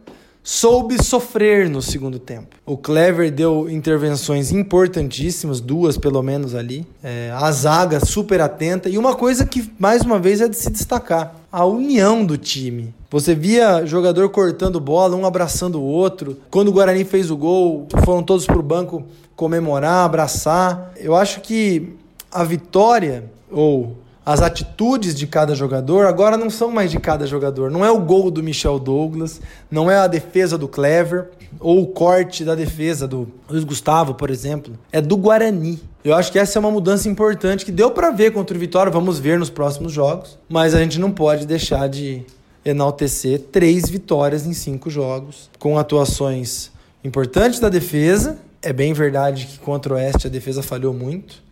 Soube 0.49 1.01
sofrer 1.03 1.69
no 1.69 1.79
segundo 1.79 2.17
tempo. 2.17 2.55
O 2.65 2.75
Clever 2.75 3.31
deu 3.31 3.69
intervenções 3.69 4.51
importantíssimas, 4.51 5.61
duas 5.61 5.95
pelo 5.95 6.23
menos 6.23 6.55
ali. 6.55 6.87
É, 7.03 7.31
a 7.35 7.51
zaga 7.51 8.03
super 8.03 8.41
atenta. 8.41 8.89
E 8.89 8.97
uma 8.97 9.15
coisa 9.15 9.45
que, 9.45 9.71
mais 9.77 10.01
uma 10.01 10.17
vez, 10.17 10.41
é 10.41 10.47
de 10.47 10.55
se 10.55 10.71
destacar: 10.71 11.35
a 11.51 11.63
união 11.65 12.25
do 12.25 12.35
time. 12.35 12.91
Você 13.11 13.35
via 13.35 13.85
jogador 13.85 14.27
cortando 14.29 14.79
bola, 14.79 15.15
um 15.15 15.23
abraçando 15.23 15.79
o 15.79 15.83
outro. 15.83 16.35
Quando 16.49 16.69
o 16.69 16.73
Guarani 16.73 17.05
fez 17.05 17.29
o 17.29 17.37
gol, 17.37 17.87
foram 18.03 18.23
todos 18.23 18.47
para 18.47 18.57
o 18.57 18.63
banco 18.63 19.03
comemorar, 19.35 20.03
abraçar. 20.03 20.93
Eu 20.97 21.15
acho 21.15 21.41
que 21.41 21.93
a 22.31 22.43
vitória, 22.43 23.23
ou 23.51 23.95
as 24.29 24.43
atitudes 24.43 25.15
de 25.15 25.25
cada 25.25 25.55
jogador 25.55 26.05
agora 26.05 26.37
não 26.37 26.51
são 26.51 26.69
mais 26.69 26.91
de 26.91 26.99
cada 26.99 27.25
jogador. 27.25 27.71
Não 27.71 27.83
é 27.83 27.89
o 27.89 27.97
gol 27.99 28.29
do 28.29 28.43
Michel 28.43 28.77
Douglas, 28.77 29.41
não 29.71 29.89
é 29.89 29.97
a 29.97 30.05
defesa 30.05 30.55
do 30.55 30.67
Clever 30.67 31.31
ou 31.59 31.81
o 31.81 31.87
corte 31.87 32.45
da 32.45 32.53
defesa 32.53 33.07
do 33.07 33.27
Luiz 33.49 33.63
Gustavo, 33.63 34.13
por 34.13 34.29
exemplo. 34.29 34.77
É 34.91 35.01
do 35.01 35.17
Guarani. 35.17 35.79
Eu 36.03 36.13
acho 36.13 36.31
que 36.31 36.37
essa 36.37 36.59
é 36.59 36.59
uma 36.59 36.69
mudança 36.69 37.09
importante 37.09 37.65
que 37.65 37.71
deu 37.71 37.89
para 37.89 38.11
ver 38.11 38.31
contra 38.31 38.55
o 38.55 38.59
Vitória, 38.59 38.91
vamos 38.91 39.17
ver 39.17 39.39
nos 39.39 39.49
próximos 39.49 39.91
jogos, 39.91 40.37
mas 40.47 40.75
a 40.75 40.79
gente 40.79 40.99
não 40.99 41.09
pode 41.09 41.47
deixar 41.47 41.89
de 41.89 42.23
enaltecer 42.63 43.39
três 43.51 43.89
vitórias 43.89 44.45
em 44.45 44.53
cinco 44.53 44.91
jogos, 44.91 45.49
com 45.57 45.75
atuações 45.75 46.69
importantes 47.03 47.59
da 47.59 47.67
defesa. 47.67 48.37
É 48.61 48.71
bem 48.71 48.93
verdade 48.93 49.47
que 49.47 49.57
contra 49.57 49.91
o 49.91 49.97
Oeste 49.97 50.27
a 50.27 50.29
defesa 50.29 50.61
falhou 50.61 50.93
muito 50.93 51.48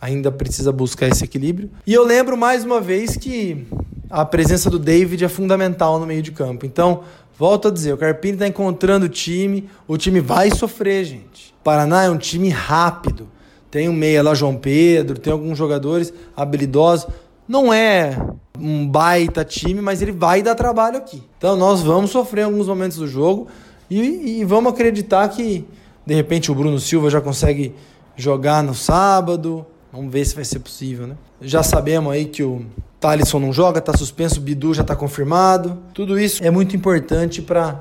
ainda 0.00 0.32
precisa 0.32 0.72
buscar 0.72 1.08
esse 1.08 1.24
equilíbrio. 1.24 1.70
E 1.86 1.92
eu 1.92 2.04
lembro 2.04 2.36
mais 2.36 2.64
uma 2.64 2.80
vez 2.80 3.16
que 3.16 3.66
a 4.08 4.24
presença 4.24 4.70
do 4.70 4.78
David 4.78 5.24
é 5.24 5.28
fundamental 5.28 6.00
no 6.00 6.06
meio 6.06 6.22
de 6.22 6.32
campo. 6.32 6.64
Então, 6.64 7.02
volto 7.38 7.68
a 7.68 7.70
dizer, 7.70 7.92
o 7.92 7.98
Carpini 7.98 8.34
está 8.34 8.48
encontrando 8.48 9.06
o 9.06 9.08
time, 9.08 9.68
o 9.86 9.96
time 9.96 10.20
vai 10.20 10.50
sofrer, 10.50 11.04
gente. 11.04 11.54
O 11.60 11.62
Paraná 11.62 12.04
é 12.04 12.10
um 12.10 12.18
time 12.18 12.48
rápido. 12.48 13.28
Tem 13.70 13.88
um 13.88 13.92
meia 13.92 14.22
lá, 14.22 14.34
João 14.34 14.56
Pedro, 14.56 15.18
tem 15.18 15.32
alguns 15.32 15.56
jogadores 15.56 16.12
habilidosos. 16.36 17.06
Não 17.46 17.72
é 17.72 18.18
um 18.58 18.86
baita 18.86 19.44
time, 19.44 19.80
mas 19.80 20.02
ele 20.02 20.12
vai 20.12 20.42
dar 20.42 20.54
trabalho 20.54 20.98
aqui. 20.98 21.22
Então 21.38 21.56
nós 21.56 21.82
vamos 21.82 22.10
sofrer 22.10 22.42
alguns 22.42 22.66
momentos 22.66 22.98
do 22.98 23.06
jogo 23.06 23.46
e, 23.88 24.40
e 24.40 24.44
vamos 24.44 24.72
acreditar 24.72 25.28
que 25.28 25.64
de 26.04 26.14
repente 26.14 26.50
o 26.50 26.54
Bruno 26.54 26.78
Silva 26.78 27.10
já 27.10 27.20
consegue 27.20 27.74
jogar 28.16 28.62
no 28.62 28.74
sábado, 28.74 29.64
Vamos 29.92 30.12
ver 30.12 30.24
se 30.24 30.34
vai 30.34 30.44
ser 30.44 30.60
possível, 30.60 31.06
né? 31.06 31.16
Já 31.40 31.62
sabemos 31.62 32.12
aí 32.12 32.26
que 32.26 32.42
o 32.42 32.64
Thalisson 32.98 33.38
não 33.38 33.52
joga, 33.52 33.80
tá 33.80 33.96
suspenso, 33.96 34.38
o 34.38 34.42
Bidu 34.42 34.72
já 34.74 34.84
tá 34.84 34.94
confirmado. 34.94 35.78
Tudo 35.92 36.18
isso 36.18 36.44
é 36.44 36.50
muito 36.50 36.76
importante 36.76 37.42
para 37.42 37.80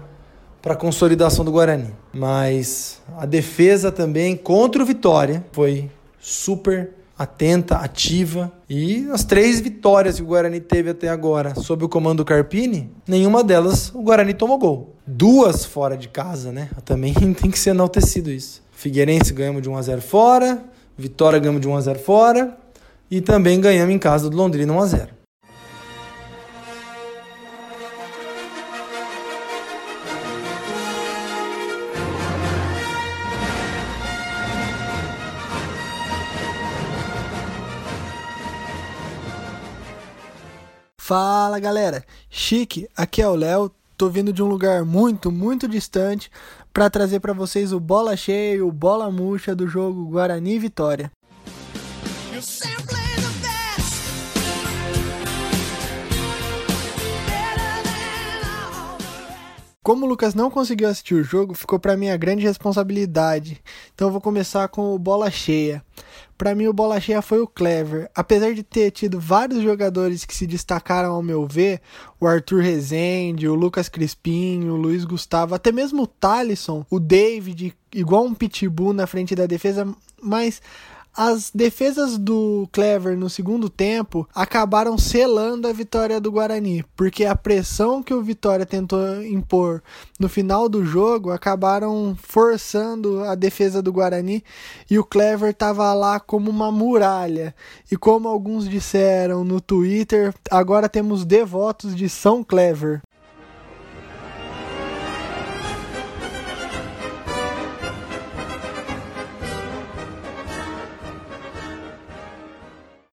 para 0.61 0.75
consolidação 0.75 1.45
do 1.45 1.51
Guarani. 1.51 1.93
Mas 2.13 3.01
a 3.17 3.25
defesa 3.25 3.91
também 3.91 4.35
contra 4.35 4.81
o 4.81 4.85
Vitória 4.85 5.45
foi 5.51 5.89
super 6.19 6.91
atenta, 7.17 7.75
ativa. 7.75 8.51
E 8.69 9.07
as 9.11 9.23
três 9.23 9.59
vitórias 9.59 10.15
que 10.15 10.21
o 10.21 10.25
Guarani 10.25 10.59
teve 10.59 10.89
até 10.89 11.09
agora 11.09 11.53
sob 11.55 11.83
o 11.83 11.89
comando 11.89 12.19
do 12.19 12.25
Carpini, 12.25 12.89
nenhuma 13.05 13.43
delas 13.43 13.93
o 13.93 14.01
Guarani 14.01 14.33
tomou 14.33 14.57
gol. 14.57 14.95
Duas 15.05 15.65
fora 15.65 15.97
de 15.97 16.07
casa, 16.07 16.51
né? 16.51 16.69
Também 16.85 17.13
tem 17.13 17.51
que 17.51 17.59
ser 17.59 17.71
enaltecido 17.71 18.31
isso. 18.31 18.61
Figueirense 18.71 19.33
ganhamos 19.33 19.61
de 19.61 19.69
1 19.69 19.75
a 19.75 19.81
0 19.81 20.01
fora, 20.01 20.63
Vitória 20.99 21.39
ganhamos 21.39 21.61
de 21.61 21.67
1 21.69 21.77
a 21.77 21.81
0 21.81 21.99
fora 21.99 22.57
e 23.09 23.21
também 23.21 23.61
ganhamos 23.61 23.95
em 23.95 23.97
casa 23.97 24.29
do 24.29 24.35
Londrina 24.35 24.73
1 24.73 24.79
a 24.81 24.85
0. 24.85 25.09
Fala 40.97 41.59
galera, 41.59 42.03
chique, 42.29 42.89
aqui 42.93 43.21
é 43.21 43.27
o 43.27 43.35
Léo, 43.35 43.71
tô 43.97 44.09
vindo 44.09 44.33
de 44.33 44.43
um 44.43 44.47
lugar 44.47 44.83
muito, 44.83 45.31
muito 45.31 45.65
distante 45.65 46.29
para 46.79 46.89
trazer 46.89 47.19
para 47.19 47.33
vocês 47.33 47.73
o 47.73 47.79
bola 47.81 48.15
cheia, 48.15 48.65
o 48.65 48.71
bola 48.71 49.11
murcha 49.11 49.53
do 49.53 49.67
jogo 49.67 50.05
Guarani 50.05 50.57
Vitória. 50.57 51.11
Como 59.83 60.05
o 60.05 60.07
Lucas 60.07 60.33
não 60.33 60.49
conseguiu 60.49 60.87
assistir 60.87 61.15
o 61.15 61.23
jogo, 61.23 61.53
ficou 61.53 61.77
para 61.77 61.97
minha 61.97 62.15
grande 62.15 62.43
responsabilidade. 62.43 63.61
Então 63.93 64.09
vou 64.09 64.21
começar 64.21 64.69
com 64.69 64.95
o 64.95 64.97
bola 64.97 65.29
cheia. 65.29 65.83
Para 66.39 66.55
mim, 66.55 66.67
o 66.67 66.73
bola 66.73 67.01
cheia 67.01 67.21
foi 67.21 67.41
o 67.41 67.47
Clever. 67.47 68.09
Apesar 68.15 68.53
de 68.53 68.63
ter 68.63 68.91
tido 68.91 69.19
vários 69.19 69.61
jogadores 69.61 70.23
que 70.23 70.33
se 70.33 70.47
destacaram 70.47 71.11
ao 71.11 71.21
meu 71.21 71.45
ver, 71.45 71.81
o 72.17 72.25
Arthur 72.25 72.61
Rezende, 72.61 73.45
o 73.45 73.53
Lucas 73.53 73.89
Crispim, 73.89 74.69
o 74.69 74.77
Luiz 74.77 75.03
Gustavo, 75.03 75.53
até 75.53 75.69
mesmo 75.69 76.03
o 76.03 76.07
Talisson, 76.07 76.85
o 76.89 76.97
David, 76.97 77.75
igual 77.93 78.23
um 78.23 78.33
pitbull 78.33 78.93
na 78.93 79.05
frente 79.05 79.35
da 79.35 79.45
defesa, 79.45 79.85
mas 80.23 80.61
as 81.19 81.51
defesas 81.53 82.17
do 82.17 82.65
Clever 82.71 83.17
no 83.17 83.29
segundo 83.29 83.69
tempo 83.69 84.25
acabaram 84.33 84.97
selando 84.97 85.67
a 85.67 85.73
vitória 85.73 86.17
do 86.17 86.31
Guarani, 86.31 86.85
porque 86.95 87.25
a 87.25 87.35
pressão 87.35 88.01
que 88.01 88.13
o 88.13 88.21
Vitória 88.21 88.65
tentou 88.65 89.21
impor 89.21 89.83
no 90.17 90.29
final 90.29 90.69
do 90.69 90.85
jogo 90.85 91.31
acabaram 91.31 92.15
forçando 92.17 93.21
a 93.25 93.35
defesa 93.35 93.81
do 93.81 93.91
Guarani 93.91 94.41
e 94.89 94.97
o 94.97 95.03
Clever 95.03 95.49
estava 95.49 95.93
lá 95.93 96.21
como 96.21 96.49
uma 96.49 96.71
muralha. 96.71 97.53
E 97.91 97.97
como 97.97 98.29
alguns 98.29 98.69
disseram 98.69 99.43
no 99.43 99.59
Twitter, 99.59 100.33
agora 100.49 100.87
temos 100.87 101.25
devotos 101.25 101.97
de 101.97 102.07
São 102.07 102.45
Clever. 102.45 103.01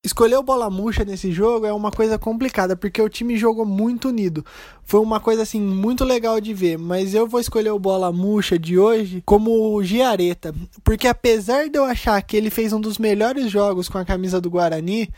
Escolher 0.07 0.37
o 0.37 0.43
bola 0.45 0.71
murcha 0.71 1.05
nesse 1.05 1.33
jogo 1.33 1.67
é 1.67 1.73
uma 1.73 1.91
coisa 1.91 2.17
complicada, 2.17 2.77
porque 2.77 3.03
o 3.03 3.09
time 3.09 3.37
jogou 3.37 3.67
muito 3.67 4.07
unido. 4.07 4.47
Foi 4.85 5.01
uma 5.01 5.19
coisa 5.19 5.43
assim 5.43 5.61
muito 5.61 6.05
legal 6.05 6.41
de 6.41 6.55
ver, 6.55 6.79
mas 6.79 7.13
eu 7.13 7.27
vou 7.27 7.41
escolher 7.41 7.71
o 7.71 7.79
bola 7.81 8.13
murcha 8.13 8.57
de 8.57 8.79
hoje 8.79 9.21
como 9.27 9.75
o 9.75 9.83
Giareta, 9.83 10.55
porque 10.85 11.09
apesar 11.09 11.69
de 11.69 11.77
eu 11.77 11.85
achar 11.85 12.23
que 12.23 12.37
ele 12.37 12.51
fez 12.51 12.73
um 12.73 12.81
dos 12.81 12.99
melhores 12.99 13.51
jogos 13.51 13.89
com 13.89 13.99
a 13.99 14.05
camisa 14.05 14.41
do 14.41 14.49
Guarani, 14.49 15.11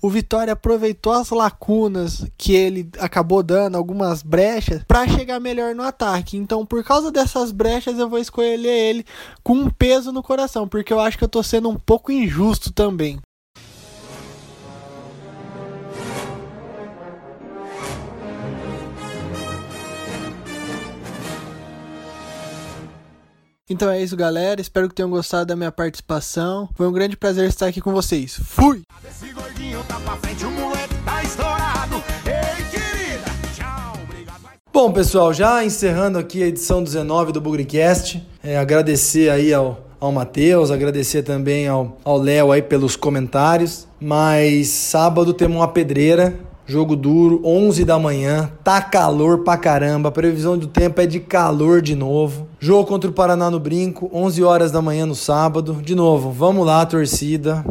o 0.00 0.08
Vitória 0.08 0.52
aproveitou 0.52 1.12
as 1.12 1.30
lacunas 1.30 2.24
que 2.38 2.54
ele 2.54 2.88
acabou 3.00 3.42
dando, 3.42 3.76
algumas 3.76 4.22
brechas, 4.22 4.84
para 4.86 5.08
chegar 5.08 5.40
melhor 5.40 5.74
no 5.74 5.82
ataque. 5.82 6.36
Então, 6.36 6.64
por 6.64 6.84
causa 6.84 7.10
dessas 7.10 7.50
brechas, 7.50 7.98
eu 7.98 8.08
vou 8.08 8.20
escolher 8.20 8.64
ele 8.64 9.04
com 9.42 9.54
um 9.54 9.68
peso 9.68 10.12
no 10.12 10.22
coração, 10.22 10.68
porque 10.68 10.92
eu 10.92 11.00
acho 11.00 11.18
que 11.18 11.24
eu 11.24 11.28
tô 11.28 11.42
sendo 11.42 11.68
um 11.68 11.74
pouco 11.74 12.12
injusto 12.12 12.72
também. 12.72 13.18
Então 23.68 23.90
é 23.90 24.00
isso, 24.00 24.16
galera. 24.16 24.60
Espero 24.60 24.88
que 24.88 24.94
tenham 24.94 25.10
gostado 25.10 25.46
da 25.46 25.56
minha 25.56 25.72
participação. 25.72 26.68
Foi 26.76 26.86
um 26.86 26.92
grande 26.92 27.16
prazer 27.16 27.48
estar 27.48 27.66
aqui 27.66 27.80
com 27.80 27.92
vocês. 27.92 28.38
Fui! 28.44 28.82
Bom, 34.72 34.92
pessoal, 34.92 35.32
já 35.34 35.64
encerrando 35.64 36.16
aqui 36.16 36.44
a 36.44 36.46
edição 36.46 36.84
19 36.84 37.32
do 37.32 37.40
Bugricast, 37.40 38.24
é, 38.44 38.56
agradecer 38.56 39.30
aí 39.30 39.52
ao, 39.52 39.80
ao 39.98 40.12
Matheus, 40.12 40.70
agradecer 40.70 41.22
também 41.22 41.66
ao 41.66 42.18
Léo 42.18 42.52
aí 42.52 42.62
pelos 42.62 42.94
comentários. 42.94 43.88
Mas 43.98 44.68
sábado 44.68 45.34
temos 45.34 45.56
uma 45.56 45.66
pedreira 45.66 46.38
Jogo 46.68 46.96
duro, 46.96 47.40
11 47.44 47.84
da 47.84 47.96
manhã, 47.96 48.50
tá 48.64 48.82
calor 48.82 49.44
pra 49.44 49.56
caramba, 49.56 50.08
a 50.08 50.12
previsão 50.12 50.58
do 50.58 50.66
tempo 50.66 51.00
é 51.00 51.06
de 51.06 51.20
calor 51.20 51.80
de 51.80 51.94
novo. 51.94 52.48
Jogo 52.58 52.88
contra 52.88 53.08
o 53.08 53.12
Paraná 53.12 53.48
no 53.48 53.60
Brinco, 53.60 54.10
11 54.12 54.42
horas 54.42 54.72
da 54.72 54.82
manhã 54.82 55.06
no 55.06 55.14
sábado. 55.14 55.74
De 55.80 55.94
novo, 55.94 56.32
vamos 56.32 56.66
lá, 56.66 56.84
torcida, 56.84 57.64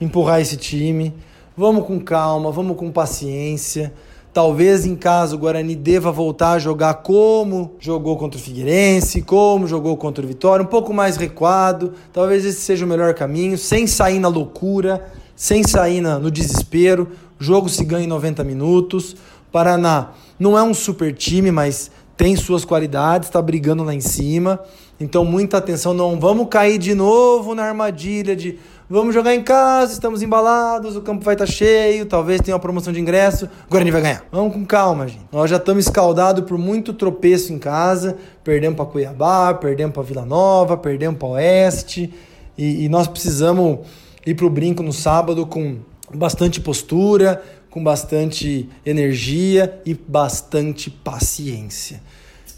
empurrar 0.00 0.40
esse 0.40 0.56
time. 0.56 1.12
Vamos 1.54 1.84
com 1.84 2.00
calma, 2.00 2.50
vamos 2.50 2.74
com 2.78 2.90
paciência. 2.90 3.92
Talvez 4.32 4.86
em 4.86 4.96
casa 4.96 5.34
o 5.36 5.38
Guarani 5.38 5.76
deva 5.76 6.10
voltar 6.10 6.52
a 6.52 6.58
jogar 6.58 6.94
como 7.02 7.72
jogou 7.78 8.16
contra 8.16 8.40
o 8.40 8.42
Figueirense, 8.42 9.20
como 9.20 9.66
jogou 9.66 9.94
contra 9.98 10.24
o 10.24 10.28
Vitória, 10.28 10.64
um 10.64 10.68
pouco 10.68 10.94
mais 10.94 11.18
recuado. 11.18 11.92
Talvez 12.14 12.46
esse 12.46 12.62
seja 12.62 12.86
o 12.86 12.88
melhor 12.88 13.12
caminho, 13.12 13.58
sem 13.58 13.86
sair 13.86 14.18
na 14.18 14.28
loucura, 14.28 15.04
sem 15.38 15.62
sair 15.62 16.00
na, 16.00 16.18
no 16.18 16.32
desespero. 16.32 17.12
O 17.40 17.44
jogo 17.44 17.68
se 17.68 17.84
ganha 17.84 18.04
em 18.04 18.08
90 18.08 18.42
minutos. 18.42 19.14
Paraná 19.52 20.10
não 20.36 20.58
é 20.58 20.62
um 20.64 20.74
super 20.74 21.14
time, 21.14 21.52
mas 21.52 21.92
tem 22.16 22.34
suas 22.34 22.64
qualidades, 22.64 23.28
está 23.28 23.40
brigando 23.40 23.84
lá 23.84 23.94
em 23.94 24.00
cima. 24.00 24.60
Então, 24.98 25.24
muita 25.24 25.58
atenção, 25.58 25.94
não 25.94 26.18
vamos 26.18 26.48
cair 26.50 26.76
de 26.76 26.92
novo 26.92 27.54
na 27.54 27.62
armadilha 27.62 28.34
de 28.34 28.58
vamos 28.90 29.14
jogar 29.14 29.32
em 29.32 29.42
casa, 29.44 29.92
estamos 29.92 30.22
embalados, 30.22 30.96
o 30.96 31.02
campo 31.02 31.24
vai 31.24 31.36
estar 31.36 31.46
tá 31.46 31.52
cheio, 31.52 32.04
talvez 32.06 32.40
tenha 32.40 32.56
uma 32.56 32.60
promoção 32.60 32.92
de 32.92 33.00
ingresso, 33.00 33.44
o 33.44 33.70
Guarani 33.70 33.92
vai 33.92 34.02
ganhar. 34.02 34.24
Vamos 34.32 34.52
com 34.52 34.66
calma, 34.66 35.06
gente. 35.06 35.24
Nós 35.30 35.48
já 35.48 35.56
estamos 35.56 35.84
escaldados 35.84 36.44
por 36.46 36.58
muito 36.58 36.92
tropeço 36.92 37.52
em 37.52 37.60
casa, 37.60 38.16
perdemos 38.42 38.76
para 38.76 38.86
Cuiabá, 38.86 39.54
perdemos 39.54 39.94
para 39.94 40.02
Vila 40.02 40.26
Nova, 40.26 40.76
perdemos 40.76 41.16
para 41.16 41.28
Oeste, 41.28 42.12
e, 42.56 42.86
e 42.86 42.88
nós 42.88 43.06
precisamos 43.06 43.86
ir 44.28 44.34
para 44.34 44.46
o 44.46 44.50
brinco 44.50 44.82
no 44.82 44.92
sábado 44.92 45.46
com 45.46 45.78
bastante 46.14 46.60
postura, 46.60 47.42
com 47.70 47.82
bastante 47.82 48.68
energia 48.84 49.80
e 49.86 49.94
bastante 49.94 50.90
paciência. 50.90 52.02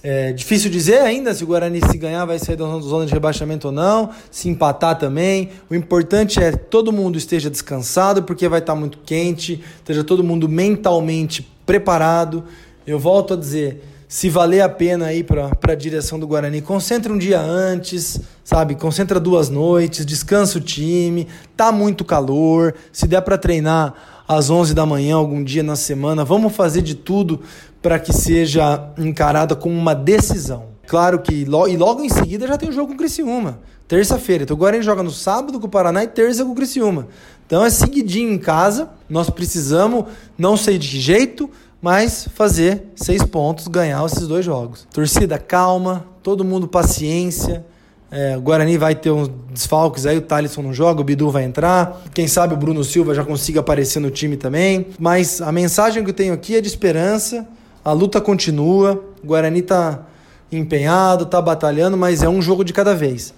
É 0.02 0.32
difícil 0.32 0.70
dizer 0.70 1.00
ainda 1.00 1.34
se 1.34 1.44
o 1.44 1.46
Guarani 1.46 1.80
se 1.86 1.98
ganhar 1.98 2.24
vai 2.24 2.38
sair 2.38 2.56
da 2.56 2.64
zona 2.78 3.04
de 3.06 3.12
rebaixamento 3.12 3.68
ou 3.68 3.72
não, 3.72 4.10
se 4.30 4.48
empatar 4.48 4.98
também. 4.98 5.50
O 5.68 5.74
importante 5.74 6.42
é 6.42 6.52
que 6.52 6.58
todo 6.58 6.90
mundo 6.90 7.18
esteja 7.18 7.50
descansado, 7.50 8.22
porque 8.22 8.48
vai 8.48 8.60
estar 8.60 8.74
muito 8.74 8.98
quente, 9.04 9.62
esteja 9.76 10.02
todo 10.02 10.24
mundo 10.24 10.48
mentalmente 10.48 11.46
preparado. 11.66 12.42
Eu 12.86 12.98
volto 12.98 13.34
a 13.34 13.36
dizer, 13.36 13.84
se 14.10 14.28
valer 14.28 14.60
a 14.60 14.68
pena 14.68 15.12
ir 15.12 15.22
para 15.22 15.52
a 15.68 15.74
direção 15.76 16.18
do 16.18 16.26
Guarani, 16.26 16.60
concentra 16.60 17.12
um 17.12 17.16
dia 17.16 17.40
antes, 17.40 18.20
sabe? 18.42 18.74
Concentra 18.74 19.20
duas 19.20 19.48
noites, 19.48 20.04
descansa 20.04 20.58
o 20.58 20.60
time, 20.60 21.28
tá 21.56 21.70
muito 21.70 22.04
calor, 22.04 22.74
se 22.92 23.06
der 23.06 23.20
para 23.20 23.38
treinar 23.38 23.94
às 24.26 24.50
11 24.50 24.74
da 24.74 24.84
manhã 24.84 25.14
algum 25.14 25.44
dia 25.44 25.62
na 25.62 25.76
semana, 25.76 26.24
vamos 26.24 26.56
fazer 26.56 26.82
de 26.82 26.96
tudo 26.96 27.40
para 27.80 28.00
que 28.00 28.12
seja 28.12 28.90
encarada 28.98 29.54
como 29.54 29.78
uma 29.78 29.94
decisão. 29.94 30.70
Claro 30.88 31.20
que 31.20 31.44
lo 31.44 31.68
e 31.68 31.76
logo 31.76 32.02
em 32.02 32.08
seguida 32.08 32.48
já 32.48 32.58
tem 32.58 32.68
o 32.68 32.72
jogo 32.72 32.88
com 32.88 32.94
o 32.94 32.98
Criciúma. 32.98 33.60
Terça-feira. 33.86 34.42
Então 34.42 34.56
o 34.56 34.58
Guarani 34.58 34.82
joga 34.82 35.04
no 35.04 35.10
sábado 35.12 35.60
com 35.60 35.66
o 35.68 35.70
Paraná 35.70 36.02
e 36.02 36.08
terça 36.08 36.44
com 36.44 36.50
o 36.50 36.54
Criciúma. 36.56 37.06
Então 37.46 37.64
é 37.64 37.70
seguidinho 37.70 38.32
em 38.32 38.38
casa. 38.38 38.90
Nós 39.08 39.30
precisamos, 39.30 40.06
não 40.36 40.56
sei 40.56 40.78
de 40.78 41.00
jeito, 41.00 41.48
mas 41.80 42.28
fazer 42.34 42.84
seis 42.94 43.22
pontos, 43.22 43.68
ganhar 43.68 44.04
esses 44.04 44.26
dois 44.26 44.44
jogos. 44.44 44.86
Torcida 44.92 45.38
calma, 45.38 46.04
todo 46.22 46.44
mundo 46.44 46.68
paciência. 46.68 47.64
É, 48.10 48.36
o 48.36 48.40
Guarani 48.40 48.76
vai 48.76 48.94
ter 48.94 49.10
uns 49.10 49.30
desfalques 49.52 50.04
aí, 50.04 50.18
o 50.18 50.20
Thalisson 50.20 50.62
não 50.62 50.74
joga, 50.74 51.00
o 51.00 51.04
Bidu 51.04 51.30
vai 51.30 51.44
entrar. 51.44 52.02
Quem 52.12 52.26
sabe 52.26 52.54
o 52.54 52.56
Bruno 52.56 52.82
Silva 52.82 53.14
já 53.14 53.24
consiga 53.24 53.60
aparecer 53.60 54.00
no 54.00 54.10
time 54.10 54.36
também. 54.36 54.88
Mas 54.98 55.40
a 55.40 55.52
mensagem 55.52 56.02
que 56.02 56.10
eu 56.10 56.14
tenho 56.14 56.34
aqui 56.34 56.56
é 56.56 56.60
de 56.60 56.68
esperança. 56.68 57.46
A 57.84 57.92
luta 57.92 58.20
continua, 58.20 59.02
o 59.22 59.26
Guarani 59.26 59.60
está 59.60 60.06
empenhado, 60.52 61.24
está 61.24 61.40
batalhando, 61.40 61.96
mas 61.96 62.22
é 62.22 62.28
um 62.28 62.42
jogo 62.42 62.64
de 62.64 62.72
cada 62.72 62.94
vez. 62.94 63.32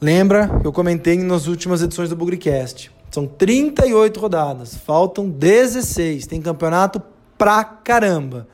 Lembra 0.00 0.48
que 0.60 0.66
eu 0.66 0.72
comentei 0.72 1.16
nas 1.18 1.46
últimas 1.46 1.82
edições 1.82 2.08
do 2.08 2.16
Bugricast. 2.16 2.90
São 3.10 3.26
38 3.26 4.20
rodadas, 4.20 4.74
faltam 4.74 5.28
16. 5.28 6.26
Tem 6.26 6.40
campeonato 6.40 7.00
pra 7.42 7.64
caramba. 7.64 8.46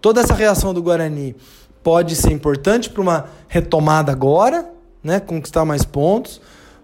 Toda 0.00 0.20
essa 0.20 0.34
reação 0.34 0.74
do 0.74 0.82
Guarani 0.82 1.36
pode 1.80 2.16
ser 2.16 2.32
importante 2.32 2.90
para 2.90 3.00
uma 3.00 3.26
retomada 3.46 4.10
agora, 4.10 4.68
né? 5.00 5.20
Conquistar 5.20 5.64
mais 5.64 5.84
pontos, 5.84 6.40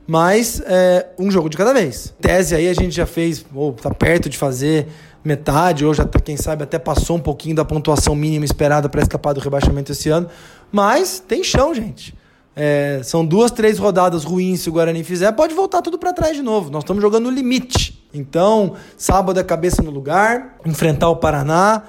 mas 0.07 0.63
é 0.65 1.09
um 1.19 1.33
jogo 1.33 1.49
de 1.49 1.57
cada 1.57 1.75
vez. 1.75 2.15
Tese 2.21 2.55
aí 2.55 2.69
a 2.69 2.75
gente 2.75 2.93
já 2.93 3.07
fez, 3.07 3.45
ou 3.53 3.73
tá 3.73 3.93
perto 3.93 4.29
de 4.29 4.39
fazer 4.39 4.87
metade, 5.25 5.85
ou 5.85 5.93
já, 5.93 6.05
tá, 6.05 6.21
quem 6.21 6.37
sabe, 6.37 6.63
até 6.63 6.79
passou 6.79 7.17
um 7.17 7.21
pouquinho 7.21 7.57
da 7.57 7.65
pontuação 7.65 8.15
mínima 8.15 8.45
esperada 8.45 8.89
para 8.89 9.03
escapar 9.03 9.33
do 9.33 9.41
rebaixamento 9.41 9.91
esse 9.91 10.09
ano. 10.09 10.29
Mas 10.71 11.19
tem 11.19 11.43
chão, 11.43 11.75
gente. 11.75 12.15
É, 12.61 13.03
são 13.05 13.25
duas, 13.25 13.53
três 13.53 13.79
rodadas 13.79 14.25
ruins 14.25 14.63
se 14.63 14.69
o 14.69 14.73
Guarani 14.73 15.05
fizer, 15.05 15.31
pode 15.31 15.55
voltar 15.55 15.81
tudo 15.81 15.97
para 15.97 16.13
trás 16.13 16.35
de 16.35 16.43
novo. 16.43 16.71
Nós 16.71 16.83
estamos 16.83 17.01
jogando 17.01 17.27
no 17.27 17.31
limite. 17.31 18.05
Então, 18.13 18.75
sábado 18.97 19.39
é 19.39 19.45
cabeça 19.45 19.81
no 19.81 19.93
lugar, 19.93 20.57
enfrentar 20.67 21.09
o 21.09 21.15
Paraná 21.15 21.85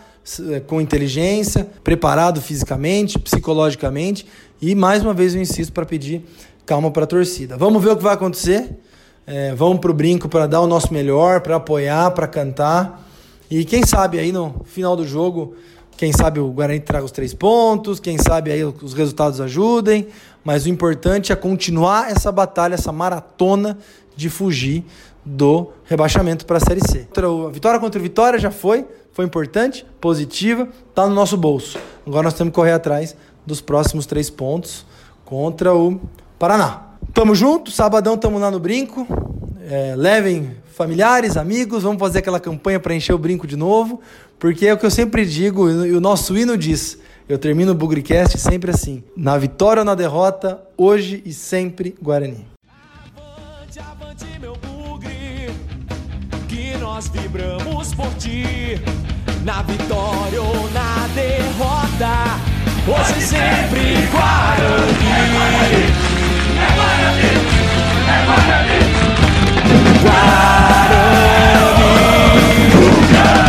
é, 0.51 0.59
com 0.59 0.79
inteligência, 0.79 1.67
preparado 1.83 2.39
fisicamente, 2.39 3.17
psicologicamente. 3.17 4.27
E 4.61 4.75
mais 4.75 5.01
uma 5.01 5.11
vez 5.11 5.33
eu 5.33 5.41
insisto 5.41 5.73
para 5.73 5.87
pedir 5.87 6.23
calma 6.67 6.91
para 6.91 7.05
a 7.05 7.07
torcida. 7.07 7.57
Vamos 7.57 7.83
ver 7.83 7.89
o 7.89 7.97
que 7.97 8.03
vai 8.03 8.13
acontecer. 8.13 8.77
É, 9.25 9.55
vamos 9.55 9.79
para 9.79 9.89
o 9.89 9.93
brinco 9.93 10.29
para 10.29 10.45
dar 10.45 10.61
o 10.61 10.67
nosso 10.67 10.93
melhor, 10.93 11.41
para 11.41 11.55
apoiar, 11.55 12.11
para 12.11 12.27
cantar. 12.27 13.09
E 13.49 13.65
quem 13.65 13.83
sabe 13.83 14.19
aí 14.19 14.31
no 14.31 14.61
final 14.65 14.95
do 14.95 15.03
jogo, 15.03 15.55
quem 15.99 16.13
sabe 16.13 16.39
o 16.39 16.49
Guarani 16.49 16.79
traga 16.79 17.03
os 17.03 17.11
três 17.11 17.33
pontos, 17.33 17.99
quem 17.99 18.17
sabe 18.17 18.51
aí 18.51 18.63
os 18.63 18.93
resultados 18.93 19.41
ajudem, 19.41 20.07
mas 20.43 20.65
o 20.65 20.69
importante 20.69 21.31
é 21.31 21.35
continuar 21.35 22.11
essa 22.11 22.31
batalha, 22.31 22.73
essa 22.73 22.91
maratona 22.91 23.77
de 24.15 24.29
fugir 24.29 24.85
do 25.25 25.71
rebaixamento 25.85 26.45
para 26.45 26.57
a 26.57 26.59
Série 26.59 26.81
C. 26.81 27.07
A 27.15 27.51
vitória 27.51 27.79
contra 27.79 27.99
o 27.99 28.03
Vitória 28.03 28.39
já 28.39 28.51
foi, 28.51 28.85
foi 29.11 29.25
importante, 29.25 29.85
positiva, 29.99 30.67
está 30.89 31.07
no 31.07 31.13
nosso 31.13 31.37
bolso. 31.37 31.77
Agora 32.05 32.23
nós 32.23 32.33
temos 32.33 32.51
que 32.51 32.55
correr 32.55 32.71
atrás 32.71 33.15
dos 33.45 33.61
próximos 33.61 34.05
três 34.05 34.29
pontos 34.29 34.85
contra 35.25 35.73
o 35.73 35.99
Paraná. 36.37 36.83
Tamo 37.13 37.35
junto, 37.35 37.71
sabadão 37.71 38.17
tamo 38.17 38.39
lá 38.39 38.49
no 38.49 38.59
brinco. 38.59 39.07
É, 39.69 39.93
levem 39.95 40.55
familiares, 40.73 41.35
amigos, 41.35 41.83
vamos 41.83 41.99
fazer 41.99 42.19
aquela 42.19 42.39
campanha 42.39 42.79
para 42.79 42.95
encher 42.95 43.13
o 43.13 43.17
brinco 43.17 43.45
de 43.45 43.57
novo, 43.57 43.99
porque 44.39 44.65
é 44.65 44.73
o 44.73 44.77
que 44.77 44.85
eu 44.85 44.91
sempre 44.91 45.25
digo 45.25 45.69
e 45.69 45.93
o 45.93 45.99
nosso 45.99 46.37
hino 46.37 46.57
diz. 46.57 46.97
Eu 47.29 47.37
termino 47.37 47.73
o 47.73 47.75
Bugrecast 47.75 48.39
sempre 48.39 48.71
assim. 48.71 49.03
Na 49.15 49.37
vitória 49.37 49.81
ou 49.81 49.85
na 49.85 49.93
derrota, 49.93 50.63
hoje 50.75 51.21
e 51.23 51.31
sempre 51.31 51.95
Guarani. 52.01 52.47
Avante, 53.15 53.79
avante, 53.79 54.25
meu 54.41 54.55
bugre, 54.55 55.51
que 56.47 56.75
nós 56.79 57.07
vibramos 57.09 57.93
por 57.93 58.11
ti. 58.15 58.81
Na 59.43 59.61
vitória 59.61 60.41
ou 60.41 60.71
na 60.71 61.07
derrota, 61.13 62.39
hoje 62.87 63.19
e 63.19 63.21
sempre 63.21 64.07
Guarani. 64.11 64.89
É 65.05 65.29
Guarani, 65.35 65.85
é 66.57 66.67
Guarani, 66.75 67.29
é 68.09 68.25
Guarani. 68.25 68.79
Guarani. 70.01 70.89
Guarani. 73.13 73.48